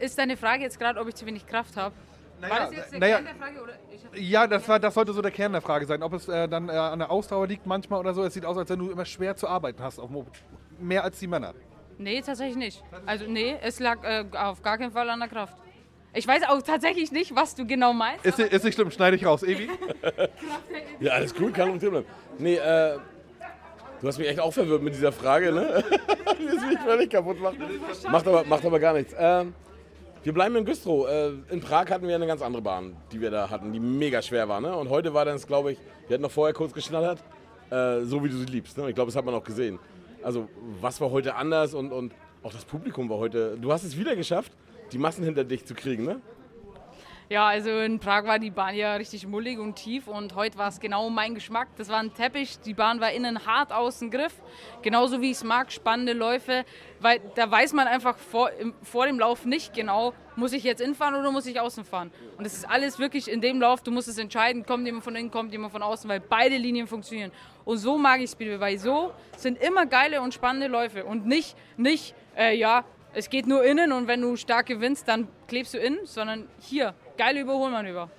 Ist 0.00 0.18
deine 0.18 0.36
Frage 0.36 0.64
jetzt 0.64 0.78
gerade, 0.80 0.98
ob 0.98 1.06
ich 1.06 1.14
zu 1.14 1.24
wenig 1.24 1.46
Kraft 1.46 1.76
habe? 1.76 1.94
war 2.40 2.48
das 2.60 2.74
jetzt 2.74 2.92
der 2.92 3.00
naja, 3.00 3.16
Kern 3.16 3.24
der 3.26 3.34
Frage? 3.36 3.62
Oder 3.62 3.72
Ja, 4.18 4.46
das, 4.48 4.68
war, 4.68 4.80
das 4.80 4.94
sollte 4.94 5.12
so 5.12 5.22
der 5.22 5.30
Kern 5.30 5.52
der 5.52 5.60
Frage 5.60 5.86
sein. 5.86 6.02
Ob 6.02 6.14
es 6.14 6.28
äh, 6.28 6.48
dann 6.48 6.68
äh, 6.68 6.72
an 6.72 6.98
der 6.98 7.10
Ausdauer 7.12 7.46
liegt 7.46 7.64
manchmal 7.64 8.00
oder 8.00 8.12
so. 8.12 8.24
Es 8.24 8.34
sieht 8.34 8.44
aus, 8.44 8.56
als 8.56 8.70
wenn 8.70 8.78
du 8.80 8.90
immer 8.90 9.04
schwer 9.04 9.36
zu 9.36 9.46
arbeiten 9.46 9.82
hast. 9.82 10.00
Auf 10.00 10.10
mehr 10.80 11.04
als 11.04 11.20
die 11.20 11.28
Männer. 11.28 11.54
Nee, 11.96 12.20
tatsächlich 12.22 12.56
nicht. 12.56 12.82
Also 13.06 13.26
nee, 13.26 13.56
es 13.62 13.78
lag 13.78 14.02
äh, 14.02 14.24
auf 14.32 14.62
gar 14.62 14.78
keinen 14.78 14.92
Fall 14.92 15.08
an 15.10 15.20
der 15.20 15.28
Kraft. 15.28 15.56
Ich 16.14 16.26
weiß 16.26 16.42
auch 16.48 16.62
tatsächlich 16.62 17.12
nicht, 17.12 17.34
was 17.36 17.54
du 17.54 17.66
genau 17.66 17.92
meinst. 17.92 18.24
Ist, 18.24 18.38
ist 18.38 18.64
nicht 18.64 18.74
schlimm, 18.74 18.90
schneide 18.90 19.16
ich 19.16 19.26
raus. 19.26 19.42
Evi? 19.42 19.68
Ja, 21.00 21.12
alles 21.12 21.32
gut, 21.32 21.54
kann 21.54 21.78
Thema 21.78 22.02
bleiben. 22.02 22.06
Nee, 22.38 22.56
äh, 22.56 22.98
du 24.00 24.08
hast 24.08 24.18
mich 24.18 24.26
echt 24.26 24.40
auch 24.40 24.52
verwirrt 24.52 24.82
mit 24.82 24.94
dieser 24.94 25.12
Frage, 25.12 25.52
ne? 25.52 25.84
Die 26.38 26.44
ist 26.44 26.66
mich 26.66 26.78
völlig 26.80 27.08
kaputt 27.08 27.40
macht. 27.40 27.56
Macht 28.10 28.26
aber, 28.26 28.44
macht 28.44 28.64
aber 28.66 28.80
gar 28.80 28.94
nichts. 28.94 29.14
Ähm, 29.16 29.54
wir 30.24 30.32
bleiben 30.32 30.56
in 30.56 30.64
Güstrow. 30.64 31.08
Äh, 31.08 31.30
in 31.50 31.60
Prag 31.60 31.88
hatten 31.90 32.08
wir 32.08 32.16
eine 32.16 32.26
ganz 32.26 32.42
andere 32.42 32.62
Bahn, 32.62 32.96
die 33.12 33.20
wir 33.20 33.30
da 33.30 33.48
hatten, 33.48 33.72
die 33.72 33.78
mega 33.78 34.20
schwer 34.22 34.48
war. 34.48 34.60
Ne? 34.60 34.74
Und 34.74 34.90
heute 34.90 35.14
war 35.14 35.24
dann, 35.24 35.38
glaube 35.38 35.72
ich, 35.72 35.78
wir 36.08 36.14
hatten 36.14 36.22
noch 36.22 36.32
vorher 36.32 36.52
kurz 36.52 36.72
geschnattert, 36.72 37.22
äh, 37.70 38.00
so 38.00 38.24
wie 38.24 38.28
du 38.28 38.36
sie 38.36 38.46
liebst. 38.46 38.76
Ne? 38.76 38.88
Ich 38.88 38.94
glaube, 38.96 39.10
das 39.12 39.16
hat 39.16 39.24
man 39.24 39.34
auch 39.34 39.44
gesehen. 39.44 39.78
Also, 40.22 40.48
was 40.80 41.00
war 41.00 41.10
heute 41.12 41.36
anders 41.36 41.74
und, 41.74 41.92
und 41.92 42.12
auch 42.42 42.52
das 42.52 42.64
Publikum 42.64 43.08
war 43.08 43.18
heute. 43.18 43.56
Du 43.60 43.72
hast 43.72 43.84
es 43.84 43.96
wieder 43.96 44.16
geschafft, 44.16 44.52
die 44.92 44.98
Massen 44.98 45.24
hinter 45.24 45.44
dich 45.44 45.64
zu 45.64 45.74
kriegen, 45.74 46.04
ne? 46.04 46.20
Ja, 47.30 47.46
also 47.46 47.68
in 47.68 47.98
Prag 47.98 48.24
war 48.24 48.38
die 48.38 48.50
Bahn 48.50 48.74
ja 48.74 48.94
richtig 48.94 49.26
mullig 49.26 49.58
und 49.58 49.74
tief 49.74 50.08
und 50.08 50.34
heute 50.34 50.56
war 50.56 50.68
es 50.68 50.80
genau 50.80 51.10
mein 51.10 51.34
Geschmack. 51.34 51.68
Das 51.76 51.90
war 51.90 51.98
ein 51.98 52.14
Teppich, 52.14 52.58
die 52.60 52.72
Bahn 52.72 53.02
war 53.02 53.12
innen 53.12 53.44
hart 53.44 53.70
außen 53.70 54.10
Griff, 54.10 54.32
genauso 54.80 55.20
wie 55.20 55.26
ich 55.26 55.36
es 55.36 55.44
mag, 55.44 55.70
spannende 55.70 56.14
Läufe, 56.14 56.64
weil 57.00 57.20
da 57.34 57.50
weiß 57.50 57.74
man 57.74 57.86
einfach 57.86 58.16
vor, 58.16 58.50
im, 58.52 58.72
vor 58.82 59.04
dem 59.04 59.18
Lauf 59.18 59.44
nicht 59.44 59.74
genau, 59.74 60.14
muss 60.36 60.54
ich 60.54 60.64
jetzt 60.64 60.80
innen 60.80 60.94
fahren 60.94 61.16
oder 61.16 61.30
muss 61.30 61.44
ich 61.44 61.60
außen 61.60 61.84
fahren. 61.84 62.10
Und 62.38 62.46
es 62.46 62.54
ist 62.54 62.66
alles 62.66 62.98
wirklich 62.98 63.30
in 63.30 63.42
dem 63.42 63.60
Lauf, 63.60 63.82
du 63.82 63.90
musst 63.90 64.08
es 64.08 64.16
entscheiden, 64.16 64.64
kommt 64.64 64.86
jemand 64.86 65.04
von 65.04 65.14
innen, 65.14 65.30
kommt 65.30 65.52
jemand 65.52 65.72
von 65.72 65.82
außen, 65.82 66.08
weil 66.08 66.20
beide 66.20 66.56
Linien 66.56 66.86
funktionieren. 66.86 67.30
Und 67.66 67.76
so 67.76 67.98
mag 67.98 68.22
ich 68.22 68.30
Speedway, 68.30 68.58
weil 68.58 68.78
so 68.78 69.12
sind 69.36 69.60
immer 69.60 69.84
geile 69.84 70.22
und 70.22 70.32
spannende 70.32 70.68
Läufe 70.68 71.04
und 71.04 71.26
nicht, 71.26 71.58
nicht 71.76 72.14
äh, 72.34 72.56
ja, 72.56 72.86
es 73.18 73.30
geht 73.30 73.48
nur 73.48 73.64
innen 73.64 73.90
und 73.90 74.06
wenn 74.06 74.22
du 74.22 74.36
stark 74.36 74.66
gewinnst, 74.66 75.08
dann 75.08 75.26
klebst 75.48 75.74
du 75.74 75.78
innen, 75.78 75.98
sondern 76.04 76.46
hier, 76.60 76.94
geile 77.16 77.40
Überholmanöver. 77.40 78.10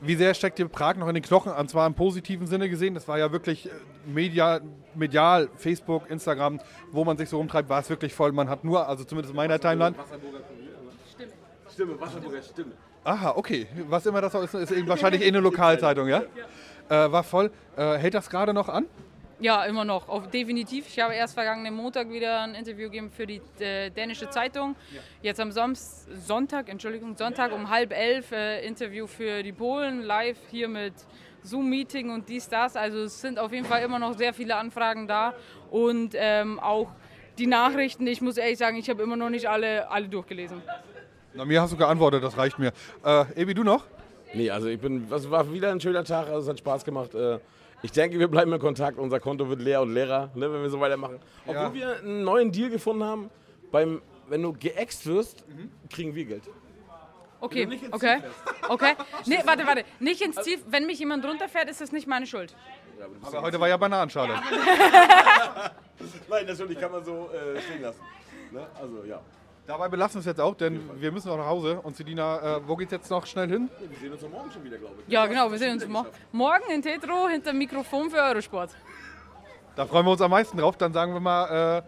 Wie 0.00 0.16
sehr 0.16 0.34
steckt 0.34 0.58
dir 0.58 0.66
Prag 0.68 0.96
noch 0.96 1.06
in 1.06 1.14
den 1.14 1.22
Knochen? 1.22 1.52
Und 1.52 1.70
zwar 1.70 1.86
im 1.86 1.94
positiven 1.94 2.46
Sinne 2.48 2.68
gesehen. 2.68 2.94
Das 2.94 3.06
war 3.06 3.18
ja 3.18 3.30
wirklich 3.30 3.66
äh, 3.66 3.70
medial, 4.04 4.62
medial, 4.94 5.48
Facebook, 5.56 6.10
Instagram, 6.10 6.60
wo 6.90 7.04
man 7.04 7.16
sich 7.16 7.28
so 7.28 7.38
rumtreibt, 7.38 7.68
war 7.68 7.80
es 7.80 7.88
wirklich 7.88 8.12
voll. 8.12 8.32
Man 8.32 8.48
hat 8.48 8.64
nur, 8.64 8.88
also 8.88 9.04
zumindest 9.04 9.30
in 9.30 9.36
meiner 9.36 9.60
Timeline. 9.60 9.94
Stimme, 11.72 12.00
Wasserburger 12.00 12.42
Stimme. 12.42 12.72
Aha, 13.04 13.34
okay. 13.36 13.68
Was 13.88 14.06
immer 14.06 14.20
das 14.20 14.34
auch 14.34 14.42
ist, 14.42 14.54
ist 14.54 14.72
eben 14.72 14.88
wahrscheinlich 14.88 15.22
eh 15.22 15.28
eine 15.28 15.40
Lokalzeitung, 15.40 16.08
ja? 16.08 16.22
Äh, 16.88 17.12
war 17.12 17.22
voll. 17.22 17.52
Äh, 17.76 17.96
hält 17.98 18.14
das 18.14 18.28
gerade 18.28 18.52
noch 18.52 18.68
an? 18.68 18.86
Ja, 19.40 19.64
immer 19.66 19.84
noch, 19.84 20.08
auf, 20.08 20.28
definitiv. 20.28 20.88
Ich 20.88 20.98
habe 20.98 21.14
erst 21.14 21.34
vergangenen 21.34 21.72
Montag 21.72 22.10
wieder 22.10 22.40
ein 22.40 22.56
Interview 22.56 22.86
gegeben 22.86 23.10
für 23.10 23.24
die 23.24 23.40
äh, 23.60 23.88
dänische 23.90 24.28
Zeitung. 24.30 24.74
Jetzt 25.22 25.38
am 25.38 25.52
Soms 25.52 26.08
Sonntag, 26.26 26.68
Entschuldigung, 26.68 27.16
Sonntag 27.16 27.52
um 27.52 27.70
halb 27.70 27.92
elf 27.92 28.32
äh, 28.32 28.66
Interview 28.66 29.06
für 29.06 29.44
die 29.44 29.52
Polen, 29.52 30.02
live 30.02 30.38
hier 30.50 30.66
mit 30.66 30.94
Zoom-Meeting 31.44 32.10
und 32.10 32.28
dies, 32.28 32.48
das. 32.48 32.74
Also 32.74 33.02
es 33.02 33.20
sind 33.20 33.38
auf 33.38 33.52
jeden 33.52 33.64
Fall 33.64 33.82
immer 33.84 34.00
noch 34.00 34.18
sehr 34.18 34.34
viele 34.34 34.56
Anfragen 34.56 35.06
da 35.06 35.34
und 35.70 36.14
ähm, 36.16 36.58
auch 36.58 36.88
die 37.38 37.46
Nachrichten. 37.46 38.08
Ich 38.08 38.20
muss 38.20 38.38
ehrlich 38.38 38.58
sagen, 38.58 38.76
ich 38.76 38.90
habe 38.90 39.04
immer 39.04 39.16
noch 39.16 39.30
nicht 39.30 39.48
alle, 39.48 39.88
alle 39.88 40.08
durchgelesen. 40.08 40.60
Na, 41.34 41.44
mir 41.44 41.62
hast 41.62 41.72
du 41.72 41.76
geantwortet, 41.76 42.24
das 42.24 42.36
reicht 42.36 42.58
mir. 42.58 42.72
Äh, 43.04 43.40
Ebi, 43.40 43.54
du 43.54 43.62
noch? 43.62 43.84
Nee, 44.34 44.50
also 44.50 44.66
ich 44.66 44.80
bin, 44.80 45.08
das 45.08 45.30
war 45.30 45.52
wieder 45.52 45.70
ein 45.70 45.80
schöner 45.80 46.02
Tag, 46.02 46.26
also 46.26 46.40
es 46.40 46.48
hat 46.48 46.58
Spaß 46.58 46.84
gemacht. 46.84 47.14
Äh, 47.14 47.38
Ich 47.82 47.92
denke, 47.92 48.18
wir 48.18 48.28
bleiben 48.28 48.52
in 48.52 48.58
Kontakt. 48.58 48.98
Unser 48.98 49.20
Konto 49.20 49.48
wird 49.48 49.60
leer 49.60 49.80
und 49.82 49.92
leerer, 49.94 50.30
ne, 50.34 50.52
wenn 50.52 50.62
wir 50.62 50.70
so 50.70 50.80
weitermachen. 50.80 51.20
Obwohl 51.46 51.54
Ja. 51.54 51.74
wir 51.74 51.96
einen 51.98 52.24
neuen 52.24 52.50
Deal 52.50 52.70
gefunden 52.70 53.04
haben, 53.04 53.30
beim, 53.70 54.02
wenn 54.28 54.42
du 54.42 54.52
geäxt 54.52 55.06
wirst, 55.06 55.44
kriegen 55.90 56.14
wir 56.14 56.24
Geld. 56.24 56.42
Okay, 57.40 57.66
nicht 57.66 57.84
ins 57.84 57.92
okay, 57.92 58.18
okay. 58.68 58.94
Nee, 59.26 59.38
warte, 59.44 59.64
warte. 59.64 59.84
Nicht 60.00 60.20
ins 60.22 60.36
Ziel. 60.42 60.58
Wenn 60.66 60.86
mich 60.86 60.98
jemand 60.98 61.24
runterfährt, 61.24 61.70
ist 61.70 61.80
das 61.80 61.92
nicht 61.92 62.08
meine 62.08 62.26
Schuld. 62.26 62.52
Aber 63.22 63.42
heute 63.42 63.60
war 63.60 63.68
ja 63.68 63.76
Bananenschale. 63.76 64.34
Nein, 66.28 66.46
natürlich 66.46 66.80
kann 66.80 66.90
man 66.90 67.04
so 67.04 67.30
äh, 67.32 67.60
stehen 67.60 67.82
lassen. 67.82 68.00
Ne? 68.50 68.66
Also 68.74 69.04
ja. 69.04 69.20
Dabei 69.68 69.86
belassen 69.90 70.14
wir 70.14 70.20
es 70.20 70.24
jetzt 70.24 70.40
auch, 70.40 70.54
denn 70.54 70.80
wir 70.98 71.12
müssen 71.12 71.28
noch 71.28 71.36
nach 71.36 71.46
Hause. 71.46 71.78
Und 71.82 71.94
Selina, 71.94 72.56
äh, 72.56 72.60
wo 72.66 72.74
geht's 72.74 72.90
jetzt 72.90 73.10
noch 73.10 73.26
schnell 73.26 73.48
hin? 73.48 73.68
Wir 73.78 73.98
sehen 73.98 74.12
uns 74.14 74.24
am 74.24 74.30
Morgen 74.30 74.50
schon 74.50 74.64
wieder, 74.64 74.78
glaube 74.78 74.94
ich. 75.06 75.12
Ja, 75.12 75.26
genau. 75.26 75.50
Wir 75.50 75.58
sehen 75.58 75.74
uns 75.74 75.86
mo 75.86 76.06
morgen 76.32 76.70
in 76.74 76.80
Tetro 76.80 77.28
hinter 77.28 77.50
dem 77.50 77.58
Mikrofon 77.58 78.08
für 78.08 78.16
Eurosport. 78.16 78.70
Da 79.76 79.84
freuen 79.84 80.06
wir 80.06 80.12
uns 80.12 80.22
am 80.22 80.30
meisten 80.30 80.56
drauf. 80.56 80.78
Dann 80.78 80.94
sagen 80.94 81.12
wir 81.12 81.20
mal, 81.20 81.80
äh, 81.80 81.82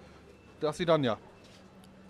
das 0.61 0.77
sie 0.77 0.85
dann 0.85 1.03
ja. 1.03 1.17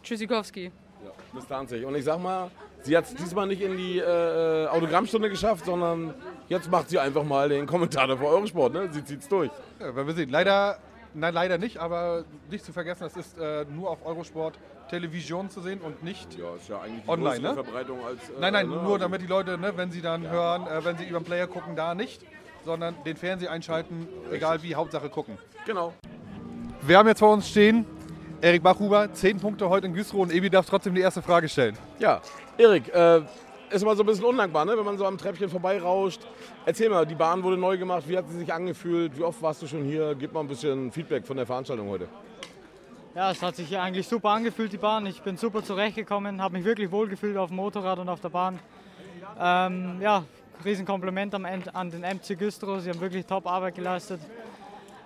Tschüssikowski. 0.03 0.73
Ja, 1.05 1.11
bis 1.33 1.47
dann 1.47 1.69
sich. 1.69 1.85
Und 1.85 1.95
ich 1.95 2.05
sag 2.05 2.19
mal, 2.19 2.51
sie 2.83 2.97
hat 2.97 3.05
es 3.05 3.15
diesmal 3.15 3.47
nicht 3.47 3.63
in 3.63 3.77
die 3.77 3.99
äh, 4.01 4.67
Autogrammstunde 4.67 5.31
geschafft, 5.31 5.67
sondern 5.67 6.15
jetzt 6.49 6.69
macht 6.69 6.91
sie 6.91 6.99
einfach 6.99 7.23
mal 7.23 7.49
den 7.49 7.67
Kommentator 7.67 8.19
für 8.19 8.27
Eurosport. 8.27 8.73
Ne? 8.73 8.89
Sie 8.91 9.05
zieht's 9.05 9.29
durch. 9.29 9.53
Ja, 9.79 9.95
werden 9.95 10.09
wir 10.09 10.15
sehen. 10.15 10.31
Leider, 10.31 10.79
nein, 11.15 11.33
leider 11.33 11.59
nicht, 11.59 11.79
aber 11.79 12.25
nicht 12.51 12.65
zu 12.65 12.73
vergessen, 12.73 13.05
es 13.05 13.17
ist 13.17 13.39
äh, 13.39 13.65
nur 13.67 13.89
auf 13.89 14.05
Eurosport 14.05 14.59
Television 14.91 15.49
zu 15.49 15.61
sehen 15.61 15.81
und 15.81 16.03
nicht. 16.03 16.37
Ja, 16.39 16.55
ist 16.57 16.69
ja 16.69 16.81
eigentlich 16.81 17.05
die 17.05 17.09
Online, 17.09 17.41
ne? 17.41 17.55
Verbreitung 17.55 18.05
als. 18.05 18.19
äh, 18.29 18.33
Nein, 18.41 18.53
nein, 18.53 18.69
ne? 18.69 18.75
nur 18.75 18.83
Also- 18.85 18.99
damit 18.99 19.23
die 19.23 19.27
Leute, 19.27 19.57
ne, 19.57 19.73
wenn 19.77 19.91
sie 19.91 20.03
dann 20.03 20.29
hören, 20.29 20.67
äh, 20.67 20.85
wenn 20.85 20.99
sie 20.99 21.05
über 21.05 21.21
den 21.21 21.25
Player 21.25 21.47
gucken, 21.47 21.77
da 21.77 21.95
nicht, 21.95 22.23
sondern 22.65 22.95
den 23.07 23.17
Fernseher 23.17 23.51
einschalten, 23.51 24.09
egal 24.31 24.63
wie, 24.63 24.75
Hauptsache 24.75 25.09
gucken. 25.09 25.39
Genau. 25.65 25.95
Wir 26.83 26.99
haben 26.99 27.09
jetzt 27.09 27.21
vor 27.21 27.33
uns 27.33 27.49
stehen 27.49 27.87
Erik 28.43 28.63
Bachhuber, 28.63 29.13
10 29.13 29.39
Punkte 29.39 29.69
heute 29.69 29.87
in 29.87 29.95
Güstrow 29.95 30.21
und 30.23 30.33
Ebi 30.33 30.51
darf 30.51 30.67
trotzdem 30.67 30.95
die 30.95 31.01
erste 31.03 31.23
Frage 31.23 31.49
stellen. 31.49 31.77
Ja, 31.99 32.21
Erik, 32.59 32.93
äh, 32.95 33.21
ist 33.71 33.83
immer 33.83 33.95
so 33.95 34.03
ein 34.03 34.07
bisschen 34.07 34.25
undankbar, 34.25 34.65
ne? 34.65 34.77
wenn 34.77 34.85
man 34.85 34.99
so 34.99 35.05
am 35.07 35.17
Treppchen 35.17 35.49
vorbeirauscht. 35.49 36.23
Erzähl 36.67 36.89
mal, 36.91 37.07
die 37.07 37.15
Bahn 37.15 37.43
wurde 37.43 37.57
neu 37.57 37.79
gemacht, 37.79 38.05
wie 38.09 38.17
hat 38.17 38.29
sie 38.29 38.39
sich 38.39 38.53
angefühlt, 38.53 39.17
wie 39.17 39.23
oft 39.23 39.41
warst 39.43 39.63
du 39.63 39.67
schon 39.69 39.85
hier? 39.85 40.15
Gib 40.19 40.33
mal 40.33 40.41
ein 40.41 40.49
bisschen 40.49 40.91
Feedback 40.91 41.27
von 41.27 41.37
der 41.37 41.47
Veranstaltung 41.47 41.89
heute. 41.89 42.09
Ja, 43.13 43.33
es 43.33 43.43
hat 43.43 43.57
sich 43.57 43.67
hier 43.67 43.83
eigentlich 43.83 44.07
super 44.07 44.29
angefühlt, 44.29 44.73
die 44.73 44.79
Bahn. 44.79 45.05
Ich 45.05 45.21
bin 45.21 45.37
super 45.37 45.65
zurechtgekommen, 45.65 46.41
habe 46.41 46.57
mich 46.57 46.65
wirklich 46.65 46.93
wohlgefühlt 46.93 47.37
auf 47.37 47.49
dem 47.49 47.57
Motorrad 47.57 47.99
und 47.99 48.09
auf 48.09 48.21
der 48.21 48.29
Bahn. 48.29 48.61
Ähm, 49.37 50.01
ja, 50.01 50.23
Riesenkompliment 50.65 51.35
am 51.35 51.45
an 51.45 51.91
den 51.91 52.03
MC 52.03 52.39
Güstrow. 52.39 52.81
Sie 52.81 52.89
haben 52.89 53.01
wirklich 53.01 53.27
top 53.27 53.49
Arbeit 53.49 53.75
geleistet. 53.75 54.21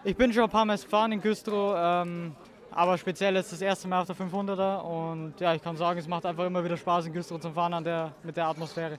Ich 0.04 0.14
bin 0.14 0.34
schon 0.34 0.44
ein 0.44 0.50
paar 0.50 0.66
Mal 0.66 0.76
gefahren 0.76 1.12
in 1.12 1.22
Güstrow, 1.22 1.74
ähm, 1.78 2.36
aber 2.70 2.98
speziell 2.98 3.36
jetzt 3.36 3.52
das 3.52 3.62
erste 3.62 3.88
Mal 3.88 4.02
auf 4.02 4.06
der 4.06 4.16
500er. 4.16 4.80
Und 4.82 5.40
ja, 5.40 5.54
ich 5.54 5.62
kann 5.62 5.74
sagen, 5.78 5.98
es 5.98 6.06
macht 6.06 6.26
einfach 6.26 6.44
immer 6.44 6.62
wieder 6.62 6.76
Spaß 6.76 7.06
in 7.06 7.14
Güstrow 7.14 7.40
zum 7.40 7.54
Fahren 7.54 7.72
an 7.72 7.84
der, 7.84 8.12
mit 8.22 8.36
der 8.36 8.48
Atmosphäre. 8.48 8.98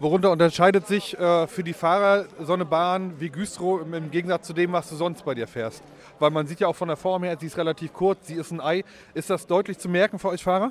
Worunter 0.00 0.30
unterscheidet 0.30 0.86
sich 0.86 1.18
äh, 1.18 1.48
für 1.48 1.64
die 1.64 1.72
Fahrer 1.72 2.26
so 2.40 2.52
eine 2.52 2.64
Bahn 2.64 3.18
wie 3.18 3.30
Güstrow 3.30 3.82
im, 3.82 3.92
im 3.94 4.10
Gegensatz 4.12 4.46
zu 4.46 4.52
dem, 4.52 4.72
was 4.72 4.88
du 4.88 4.94
sonst 4.94 5.24
bei 5.24 5.34
dir 5.34 5.48
fährst? 5.48 5.82
Weil 6.20 6.30
man 6.30 6.46
sieht 6.46 6.60
ja 6.60 6.68
auch 6.68 6.76
von 6.76 6.86
der 6.86 6.96
Form 6.96 7.24
her, 7.24 7.36
sie 7.38 7.46
ist 7.46 7.56
relativ 7.56 7.92
kurz, 7.92 8.28
sie 8.28 8.34
ist 8.34 8.52
ein 8.52 8.60
Ei. 8.60 8.84
Ist 9.14 9.28
das 9.28 9.44
deutlich 9.44 9.76
zu 9.76 9.88
merken 9.88 10.20
für 10.20 10.28
euch 10.28 10.44
Fahrer? 10.44 10.70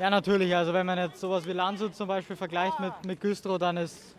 Ja, 0.00 0.10
natürlich. 0.10 0.56
Also 0.56 0.72
wenn 0.72 0.86
man 0.86 0.98
jetzt 0.98 1.20
sowas 1.20 1.46
wie 1.46 1.52
Landshut 1.52 1.94
zum 1.94 2.08
Beispiel 2.08 2.34
vergleicht 2.34 2.80
mit, 2.80 2.92
mit 3.06 3.20
Güstrow, 3.20 3.58
dann 3.58 3.76
ist, 3.76 4.16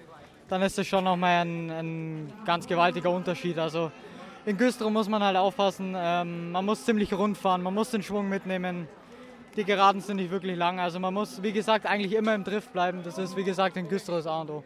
dann 0.48 0.62
ist 0.62 0.78
das 0.78 0.88
schon 0.88 1.04
nochmal 1.04 1.46
ein, 1.46 1.70
ein 1.70 2.34
ganz 2.46 2.66
gewaltiger 2.66 3.10
Unterschied. 3.10 3.60
Also 3.60 3.92
in 4.46 4.58
Güstrow 4.58 4.90
muss 4.90 5.10
man 5.10 5.22
halt 5.22 5.36
aufpassen, 5.36 5.94
ähm, 5.98 6.54
man 6.54 6.64
muss 6.64 6.86
ziemlich 6.86 7.14
rund 7.14 7.38
fahren, 7.38 7.62
man 7.62 7.74
muss 7.74 7.92
den 7.92 8.04
Schwung 8.04 8.30
mitnehmen. 8.30 8.88
Die 9.58 9.64
Geraden 9.64 10.02
sind 10.02 10.18
nicht 10.18 10.30
wirklich 10.30 10.56
lang, 10.56 10.80
also 10.80 11.00
man 11.00 11.16
muss, 11.16 11.42
wie 11.42 11.52
gesagt, 11.52 11.88
eigentlich 11.88 12.14
immer 12.14 12.36
im 12.36 12.44
Drift 12.44 12.72
bleiben. 12.72 13.02
Das 13.04 13.18
ist, 13.18 13.36
wie 13.36 13.44
gesagt, 13.44 13.76
in 13.76 13.90
Güstrow 13.90 14.18
das 14.18 14.28
A 14.28 14.42
und 14.42 14.52
O. 14.52 14.64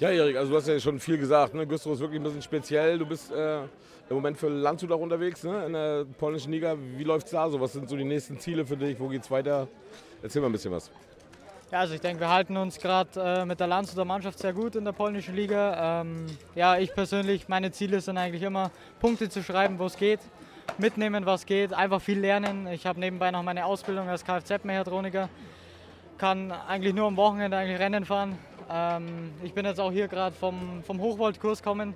Ja, 0.00 0.10
Erik, 0.10 0.36
also 0.36 0.50
du 0.50 0.56
hast 0.56 0.66
ja 0.66 0.80
schon 0.80 0.98
viel 0.98 1.18
gesagt. 1.18 1.54
Ne? 1.54 1.64
Güstrow 1.64 1.94
ist 1.94 2.00
wirklich 2.00 2.18
ein 2.18 2.24
bisschen 2.24 2.42
speziell. 2.42 2.98
Du 2.98 3.06
bist 3.06 3.30
äh, 3.30 3.58
im 3.62 3.68
Moment 4.10 4.36
für 4.36 4.48
Landshut 4.48 4.90
auch 4.90 4.98
unterwegs 4.98 5.44
ne? 5.44 5.66
in 5.66 5.72
der 5.72 6.04
polnischen 6.18 6.50
Liga. 6.50 6.76
Wie 6.96 7.04
läuft 7.04 7.26
es 7.26 7.32
da 7.32 7.48
so? 7.48 7.60
Was 7.60 7.74
sind 7.74 7.88
so 7.88 7.96
die 7.96 8.02
nächsten 8.02 8.40
Ziele 8.40 8.66
für 8.66 8.76
dich? 8.76 8.98
Wo 8.98 9.06
geht's 9.06 9.30
weiter? 9.30 9.68
Erzähl 10.20 10.42
mal 10.42 10.48
ein 10.48 10.52
bisschen 10.52 10.72
was. 10.72 10.90
Ja, 11.70 11.78
also 11.78 11.94
ich 11.94 12.00
denke, 12.00 12.20
wir 12.20 12.30
halten 12.30 12.56
uns 12.56 12.78
gerade 12.80 13.10
äh, 13.20 13.44
mit 13.44 13.60
der 13.60 13.68
Landshuter 13.68 14.04
Mannschaft 14.04 14.40
sehr 14.40 14.52
gut 14.52 14.74
in 14.74 14.84
der 14.84 14.92
polnischen 14.92 15.36
Liga. 15.36 16.00
Ähm, 16.00 16.26
ja, 16.56 16.76
ich 16.76 16.92
persönlich, 16.92 17.48
meine 17.48 17.70
Ziele 17.70 18.00
sind 18.00 18.18
eigentlich 18.18 18.42
immer, 18.42 18.72
Punkte 18.98 19.28
zu 19.28 19.44
schreiben, 19.44 19.78
wo 19.78 19.86
es 19.86 19.96
geht, 19.96 20.20
mitnehmen, 20.78 21.26
was 21.26 21.46
geht, 21.46 21.72
einfach 21.72 22.00
viel 22.00 22.18
lernen. 22.18 22.66
Ich 22.68 22.86
habe 22.86 22.98
nebenbei 23.00 23.30
noch 23.30 23.42
meine 23.42 23.64
Ausbildung 23.64 24.08
als 24.08 24.24
Kfz-Mechatroniker, 24.24 25.28
kann 26.18 26.52
eigentlich 26.52 26.94
nur 26.94 27.06
am 27.06 27.16
Wochenende 27.16 27.56
eigentlich 27.56 27.78
Rennen 27.78 28.04
fahren. 28.04 28.38
Ähm, 28.70 29.32
ich 29.42 29.52
bin 29.52 29.66
jetzt 29.66 29.80
auch 29.80 29.92
hier 29.92 30.08
gerade 30.08 30.34
vom, 30.34 30.82
vom 30.84 31.00
Hochvoltkurs 31.00 31.62
kommen. 31.62 31.94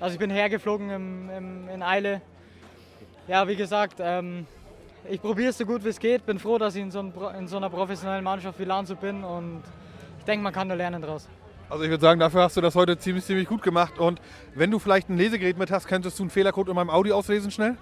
Also 0.00 0.14
ich 0.14 0.18
bin 0.18 0.30
hergeflogen 0.30 0.90
im, 0.90 1.30
im, 1.30 1.68
in 1.68 1.82
Eile. 1.82 2.20
Ja, 3.28 3.48
wie 3.48 3.56
gesagt, 3.56 3.96
ähm, 4.00 4.46
ich 5.08 5.20
probiere 5.20 5.50
es 5.50 5.58
so 5.58 5.66
gut 5.66 5.84
wie 5.84 5.88
es 5.88 5.98
geht. 5.98 6.26
Bin 6.26 6.38
froh, 6.38 6.58
dass 6.58 6.74
ich 6.74 6.82
in 6.82 6.90
so, 6.90 7.00
ein, 7.00 7.12
in 7.38 7.48
so 7.48 7.56
einer 7.56 7.70
professionellen 7.70 8.24
Mannschaft 8.24 8.58
wie 8.58 8.64
Landshut 8.64 9.00
bin 9.00 9.24
und 9.24 9.62
ich 10.18 10.24
denke, 10.24 10.42
man 10.42 10.52
kann 10.52 10.68
da 10.68 10.74
lernen 10.74 11.02
draus. 11.02 11.28
Also 11.68 11.82
ich 11.82 11.90
würde 11.90 12.00
sagen, 12.00 12.20
dafür 12.20 12.42
hast 12.42 12.56
du 12.56 12.60
das 12.60 12.76
heute 12.76 12.96
ziemlich, 12.96 13.24
ziemlich 13.24 13.48
gut 13.48 13.62
gemacht. 13.62 13.98
Und 13.98 14.20
wenn 14.54 14.70
du 14.70 14.78
vielleicht 14.78 15.08
ein 15.08 15.16
Lesegerät 15.16 15.58
mit 15.58 15.70
hast, 15.70 15.88
könntest 15.88 16.18
du 16.18 16.22
einen 16.22 16.30
Fehlercode 16.30 16.68
in 16.68 16.76
meinem 16.76 16.90
Audi 16.90 17.10
auslesen 17.10 17.50
schnell? 17.50 17.76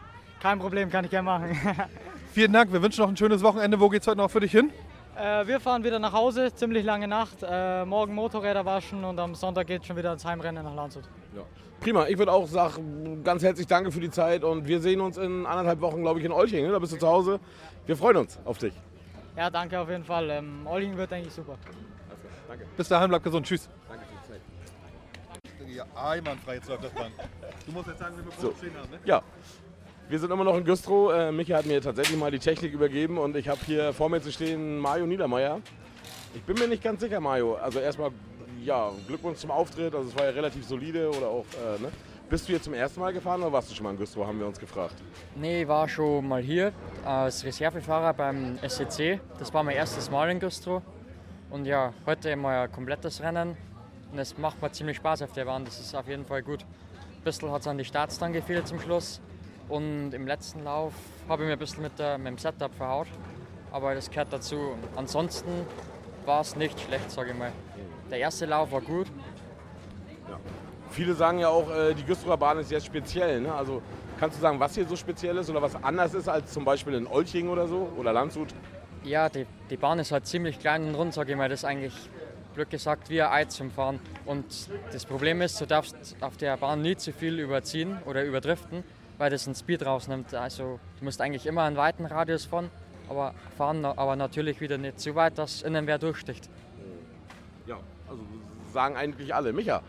Kein 0.45 0.59
Problem, 0.59 0.91
kann 0.91 1.07
ich 1.07 1.11
gerne 1.11 1.25
machen. 1.25 1.59
Vielen 2.35 2.53
Dank, 2.53 2.71
wir 2.71 2.83
wünschen 2.83 3.01
noch 3.01 3.09
ein 3.09 3.17
schönes 3.17 3.43
Wochenende. 3.43 3.81
Wo 3.81 3.89
geht's 3.89 4.07
heute 4.07 4.19
noch 4.19 4.31
für 4.31 4.41
dich 4.41 4.53
hin? 4.53 4.71
Äh, 5.17 5.47
wir 5.47 5.59
fahren 5.59 5.83
wieder 5.85 5.99
nach 5.99 6.13
Hause, 6.13 6.55
ziemlich 6.55 6.85
lange 6.85 7.09
Nacht. 7.09 7.39
Äh, 7.43 7.87
morgen 7.87 8.15
Motorräder 8.15 8.63
waschen 8.67 9.05
und 9.05 9.19
am 9.19 9.35
Sonntag 9.35 9.69
geht 9.69 9.81
es 9.81 9.87
schon 9.87 9.97
wieder 9.97 10.13
ins 10.13 10.23
Heimrennen 10.23 10.63
nach 10.63 10.75
Landshut. 10.75 11.05
Ja. 11.35 11.41
Prima, 11.81 12.09
ich 12.09 12.19
würde 12.19 12.31
auch 12.31 12.47
sagen, 12.47 13.25
ganz 13.25 13.43
herzlich 13.43 13.67
danke 13.67 13.91
für 13.91 14.01
die 14.01 14.11
Zeit 14.11 14.45
und 14.45 14.69
wir 14.69 14.83
sehen 14.83 15.01
uns 15.01 15.17
in 15.17 15.47
anderthalb 15.47 15.81
Wochen, 15.81 16.03
glaube 16.03 16.19
ich, 16.19 16.27
in 16.27 16.33
Olching. 16.33 16.67
Ne? 16.67 16.73
Da 16.73 16.79
bist 16.79 16.93
du 16.93 16.99
zu 16.99 17.09
Hause. 17.09 17.41
Wir 17.87 17.97
freuen 17.97 18.19
uns 18.19 18.39
auf 18.45 18.59
dich. 18.59 18.75
Ja, 19.39 19.49
danke 19.49 19.81
auf 19.81 19.89
jeden 19.89 20.05
Fall. 20.05 20.29
Ähm, 20.29 20.67
Olching 20.67 20.95
wird, 20.99 21.11
denke 21.11 21.29
ich, 21.29 21.33
super. 21.35 21.53
Also, 22.11 22.23
danke. 22.49 22.67
Bis 22.77 22.89
dahin, 22.89 23.09
bleib 23.09 23.25
gesund. 23.25 23.47
Tschüss. 23.47 23.71
Danke 23.89 24.05
für 24.05 24.13
die 24.13 25.71
Zeit. 25.71 25.75
Ja, 25.75 25.85
einwandfrei, 25.99 26.57
jetzt 26.57 26.69
läuft 26.69 26.85
das 26.85 26.93
Band. 26.93 27.15
Du 27.65 27.73
musst 27.73 27.89
jetzt 27.89 27.99
sagen, 27.99 28.15
wenn 28.19 28.27
wir 28.27 28.33
So. 28.39 28.53
stehen 28.59 28.73
haben, 28.79 28.91
ne? 28.91 28.99
Ja, 29.07 29.23
wir 30.09 30.19
sind 30.19 30.31
immer 30.31 30.45
noch 30.45 30.57
in 30.57 30.65
Güstrow. 30.65 31.13
Äh, 31.13 31.33
Michi 31.33 31.53
hat 31.53 31.67
mir 31.67 31.81
tatsächlich 31.81 32.19
mal 32.19 32.31
die 32.31 32.39
Technik 32.39 32.73
übergeben 32.73 33.19
und 33.19 33.37
ich 33.37 33.49
habe 33.49 33.61
hier 33.65 33.93
vor 33.93 34.09
mir 34.09 34.21
zu 34.21 34.31
stehen 34.31 34.79
Mario 34.79 35.07
Niedermeyer. 35.07 35.61
Ich 36.35 36.43
bin 36.43 36.59
mir 36.59 36.69
nicht 36.69 36.83
ganz 36.83 37.01
sicher, 37.01 37.21
Mario. 37.21 37.55
Also 37.55 37.79
erstmal, 37.79 38.11
ja, 38.63 38.91
Glückwunsch 39.07 39.39
zum 39.39 39.51
Auftritt. 39.51 39.95
Also 39.95 40.09
es 40.09 40.17
war 40.17 40.25
ja 40.25 40.31
relativ 40.31 40.67
solide 40.67 41.09
oder 41.09 41.29
auch, 41.29 41.47
äh, 41.79 41.81
ne? 41.81 41.91
Bist 42.29 42.49
du 42.49 42.53
hier 42.53 42.63
zum 42.63 42.73
ersten 42.73 43.01
Mal 43.01 43.13
gefahren 43.13 43.43
oder 43.43 43.53
warst 43.53 43.71
du 43.71 43.75
schon 43.75 43.85
mal 43.85 43.91
in 43.91 43.99
Güstrow, 43.99 44.27
haben 44.27 44.39
wir 44.39 44.47
uns 44.47 44.59
gefragt. 44.59 44.95
Nee, 45.37 45.63
ich 45.63 45.69
war 45.69 45.87
schon 45.89 46.27
mal 46.27 46.41
hier 46.41 46.73
als 47.05 47.45
Reservefahrer 47.45 48.15
beim 48.15 48.59
SEC. 48.67 49.21
Das 49.39 49.53
war 49.53 49.63
mein 49.63 49.77
erstes 49.77 50.11
Mal 50.11 50.31
in 50.31 50.41
Güstrow. 50.41 50.83
Und 51.51 51.67
ja, 51.67 51.93
heute 52.07 52.35
mal 52.35 52.65
ein 52.65 52.73
komplettes 52.73 53.21
Rennen. 53.23 53.57
Und 54.11 54.19
es 54.19 54.37
macht 54.39 54.61
mir 54.63 54.73
ziemlich 54.73 54.97
Spaß 54.97 55.23
auf 55.23 55.33
der 55.33 55.45
Bahn. 55.45 55.65
Das 55.65 55.79
ist 55.79 55.95
auf 55.95 56.09
jeden 56.09 56.25
Fall 56.25 56.43
gut. 56.43 56.63
Ein 56.63 57.23
bisschen 57.25 57.51
hat 57.53 57.61
es 57.61 57.69
an 57.69 57.79
die 57.79 57.85
Starts 57.85 58.19
dann 58.19 58.33
gefehlt 58.33 58.67
zum 58.67 58.81
Schluss. 58.81 59.21
Und 59.75 60.15
im 60.15 60.29
letzten 60.29 60.63
Lauf 60.63 60.93
habe 61.29 61.43
ich 61.43 61.49
mir 61.49 61.55
ein 61.55 61.59
bisschen 61.59 61.83
mit, 61.83 61.99
der, 61.99 62.17
mit 62.17 62.29
dem 62.29 62.39
Setup 62.39 62.73
verhaut. 62.73 63.09
Aber 63.73 63.93
das 63.93 64.09
gehört 64.09 64.33
dazu. 64.33 64.77
Ansonsten 64.95 65.51
war 66.25 66.43
es 66.43 66.55
nicht 66.55 66.79
schlecht, 66.79 67.11
sage 67.11 67.33
ich 67.33 67.37
mal. 67.37 67.51
Der 68.09 68.19
erste 68.19 68.47
Lauf 68.47 68.71
war 68.71 68.81
gut. 68.81 69.09
Viele 70.93 71.13
sagen 71.15 71.41
ja 71.41 71.49
auch, 71.49 71.69
äh, 71.75 71.93
die 71.93 72.05
Güstrower 72.05 72.37
Bahn 72.37 72.59
ist 72.59 72.69
sehr 72.69 72.81
speziell. 72.81 73.41
Ne? 73.41 73.53
Also 73.53 73.83
kannst 74.21 74.37
du 74.37 74.43
sagen, 74.43 74.61
was 74.61 74.77
hier 74.77 74.87
so 74.87 74.95
speziell 74.95 75.37
ist 75.39 75.51
oder 75.51 75.61
was 75.61 75.75
anders 75.83 76.15
ist 76.15 76.29
als 76.29 76.53
zum 76.53 76.65
Beispiel 76.65 76.95
in 76.95 77.09
Olching 77.09 77.49
oder 77.49 77.67
so 77.67 77.91
oder 77.97 78.13
Landshut? 78.13 78.55
Ja, 79.03 79.29
die, 79.29 79.45
die 79.71 79.77
Bahn 79.77 79.99
ist 79.99 80.13
halt 80.13 80.25
ziemlich 80.29 80.61
klein 80.61 80.87
und 80.87 80.95
rund, 80.95 81.15
sage 81.15 81.33
ich 81.33 81.37
mal. 81.37 81.49
Das 81.49 81.63
ist 81.63 81.65
eigentlich, 81.65 81.95
blöd 82.55 82.71
gesagt, 82.71 83.11
wie 83.11 83.21
ein 83.21 83.33
Ei 83.33 83.45
zum 83.47 83.73
Fahren. 83.73 83.99
Und 84.25 84.69
das 84.93 85.05
Problem 85.05 85.43
ist, 85.43 85.61
du 85.61 85.67
darfst 85.67 85.97
auf 86.21 86.37
der 86.37 86.57
Bahn 86.59 86.81
nie 86.81 86.95
zu 86.95 87.13
viel 87.13 87.41
überziehen 87.41 87.99
oder 88.07 88.23
überdriften, 88.23 88.85
weil 89.19 89.31
das 89.31 89.47
einen 89.47 89.55
Speed 89.55 89.85
rausnimmt. 89.85 90.35
Also 90.35 90.79
du 90.99 91.05
musst 91.05 91.21
eigentlich 91.21 91.47
immer 91.47 91.63
einen 91.63 91.77
weiten 91.77 92.07
Radius 92.07 92.45
fahren, 92.45 92.71
aber 93.09 93.35
fahren, 93.57 93.85
aber 93.85 94.17
natürlich 94.17 94.61
wieder 94.61 94.79
nicht 94.79 95.01
zu 95.01 95.15
weit, 95.15 95.39
dass 95.39 95.63
innen 95.63 95.87
wer 95.87 95.99
durchsticht. 95.99 96.49
Ja, 97.67 97.79
also 98.09 98.23
sagen 98.73 98.97
eigentlich 98.97 99.35
alle. 99.35 99.53
Micha, 99.53 99.83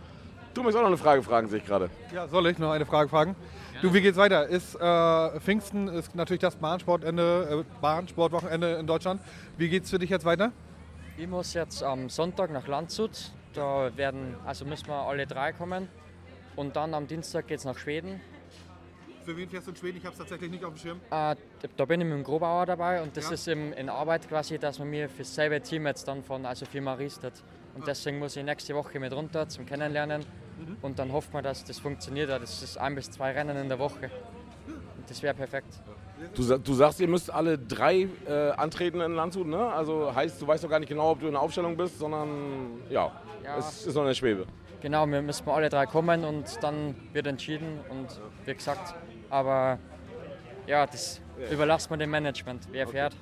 du 0.54 0.62
möchtest 0.62 0.78
auch 0.78 0.84
noch 0.84 0.90
eine 0.90 0.98
Frage 0.98 1.24
fragen, 1.24 1.50
sehe 1.50 1.60
ich 1.60 1.66
gerade. 1.66 1.90
Ja, 2.14 2.28
soll 2.28 2.48
ich 2.48 2.58
noch 2.58 2.72
eine 2.72 2.86
Frage 2.86 3.10
fragen? 3.10 3.36
Du, 3.82 3.94
wie 3.94 4.02
geht's 4.02 4.18
weiter? 4.18 4.48
Ist 4.48 4.76
äh, 4.76 5.40
Pfingsten 5.42 5.90
ist 5.90 6.16
natürlich 6.16 6.42
das 6.42 6.56
Bahnsportende, 6.56 7.66
äh, 7.66 7.82
Bahnsportwochenende 7.82 8.76
in 8.76 8.88
Deutschland. 8.88 9.22
Wie 9.58 9.68
geht's 9.68 9.90
für 9.90 10.00
dich 10.00 10.10
jetzt 10.10 10.24
weiter? 10.24 10.52
Ich 11.18 11.28
muss 11.28 11.54
jetzt 11.54 11.84
am 11.84 12.10
Sonntag 12.10 12.52
nach 12.52 12.68
Landshut. 12.68 13.32
Da 13.54 13.90
werden, 13.96 14.36
also 14.46 14.66
müssen 14.66 14.88
wir 14.88 14.96
alle 14.96 15.28
drei 15.28 15.52
kommen. 15.52 15.90
Und 16.56 16.76
dann 16.76 16.94
am 16.94 17.08
Dienstag 17.08 17.48
geht 17.48 17.60
es 17.60 17.66
nach 17.66 17.78
Schweden. 17.78 18.22
Für 19.26 19.36
wen 19.36 19.50
fährst 19.50 19.66
du 19.68 19.72
in 19.72 19.78
Schweden? 19.78 19.98
Ich 19.98 20.04
habe 20.06 20.14
es 20.14 20.20
tatsächlich 20.20 20.52
nicht 20.52 20.64
auf 20.64 20.74
dem 20.76 20.78
Schirm. 20.78 21.00
Äh, 21.10 21.36
da 21.78 21.86
bin 21.86 22.00
ich 22.02 22.06
mit 22.08 22.16
dem 22.16 22.24
Grobauer 22.24 22.66
dabei 22.68 23.02
und 23.02 23.18
das 23.18 23.26
Ja. 23.26 23.32
ist 23.34 23.48
im, 23.48 23.74
in 23.74 23.90
Arbeit 23.90 24.28
quasi, 24.30 24.60
dass 24.60 24.78
wir 24.78 24.86
mir 24.86 25.10
für 25.10 25.24
dasselbe 25.24 25.60
Team 25.62 25.88
jetzt 25.88 26.08
dann 26.08 26.24
von, 26.24 26.46
also 26.46 26.66
für 26.66 26.80
Maristet. 26.82 27.34
Und 27.74 27.88
deswegen 27.88 28.20
muss 28.20 28.36
ich 28.38 28.44
nächste 28.44 28.76
Woche 28.76 29.00
mit 29.00 29.12
runter 29.14 29.48
zum 29.50 29.66
Kennenlernen 29.66 30.24
Mhm. 30.58 30.78
und 30.82 31.00
dann 31.00 31.12
hoffen 31.12 31.34
wir, 31.34 31.42
dass 31.42 31.66
das 31.66 31.80
funktioniert. 31.80 32.30
Das 32.30 32.62
ist 32.64 32.78
ein 32.78 32.96
bis 32.96 33.10
zwei 33.12 33.32
Rennen 33.34 33.58
in 33.58 33.68
der 33.68 33.80
Woche. 33.80 34.10
Und 34.68 35.10
das 35.10 35.22
wäre 35.24 35.34
perfekt. 35.34 35.82
Du, 36.34 36.58
du 36.58 36.74
sagst, 36.74 37.02
ihr 37.02 37.10
müsst 37.10 37.30
alle 37.34 37.58
drei 37.58 38.08
äh, 38.28 38.52
antreten 38.52 39.02
in 39.02 39.16
Landshut, 39.16 39.48
ne? 39.48 39.58
Also 39.74 40.16
heißt, 40.16 40.42
du 40.42 40.48
weißt 40.48 40.64
doch 40.64 40.70
gar 40.70 40.80
nicht 40.80 40.88
genau, 40.88 41.12
ob 41.12 41.20
du 41.20 41.26
in 41.28 41.34
der 41.34 41.42
Aufstellung 41.42 41.76
bist, 41.76 42.00
sondern 42.00 42.80
ja, 42.90 43.12
Ja. 43.44 43.58
es 43.58 43.86
ist 43.86 43.96
noch 43.96 44.04
in 44.04 44.08
der 44.10 44.14
Schwebe. 44.14 44.46
Genau, 44.82 45.06
wir 45.08 45.22
müssen 45.22 45.50
alle 45.50 45.68
drei 45.70 45.86
kommen 45.88 46.24
und 46.24 46.46
dann 46.64 46.96
wird 47.12 47.28
entschieden 47.28 47.80
und 47.90 48.08
wie 48.46 48.54
gesagt, 48.54 48.94
aber 49.36 49.78
ja, 50.66 50.86
das 50.86 51.22
überlassen 51.52 51.90
wir 51.92 51.98
dem 51.98 52.10
Management, 52.10 52.68
wer 52.72 52.88
fährt. 52.88 53.14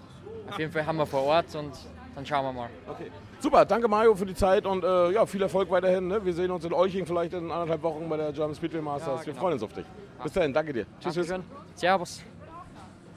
Auf 0.49 0.60
jeden 0.60 0.71
Fall 0.71 0.86
haben 0.86 0.97
wir 0.97 1.06
vor 1.06 1.23
Ort 1.23 1.56
und 1.56 1.71
dann 2.15 2.26
schauen 2.26 2.45
wir 2.45 2.54
mal. 2.54 2.69
Okay. 2.88 3.10
Super, 3.39 3.65
danke 3.65 3.88
Mario 3.88 4.15
für 4.15 4.26
die 4.26 4.36
Zeit 4.36 4.65
und 4.65 4.84
äh, 4.84 5.12
ja, 5.12 5.26
viel 5.26 5.41
Erfolg 5.41 5.69
weiterhin. 5.69 6.08
Ne? 6.08 6.23
Wir 6.23 6.34
sehen 6.34 6.52
uns 6.52 6.63
in 6.63 6.71
Olching 6.73 7.06
vielleicht 7.06 7.34
in 7.34 7.52
anderthalb 7.52 7.82
Wochen 7.82 8.08
bei 8.08 8.17
der 8.17 8.32
German 8.32 8.56
Speedway 8.56 8.82
Masters. 8.82 9.21
Ja, 9.21 9.26
Wir 9.26 9.34
genau. 9.34 9.39
freuen 9.41 9.54
uns 9.54 9.63
auf 9.63 9.73
dich. 9.73 9.86
Bis 10.21 10.32
dahin, 10.32 10.54
danke 10.54 10.71
dir. 10.71 10.86
Tschüss, 10.99 11.15
tschüss. 11.15 11.28
Dankeschön. 11.28 11.43
Servus. 11.76 12.23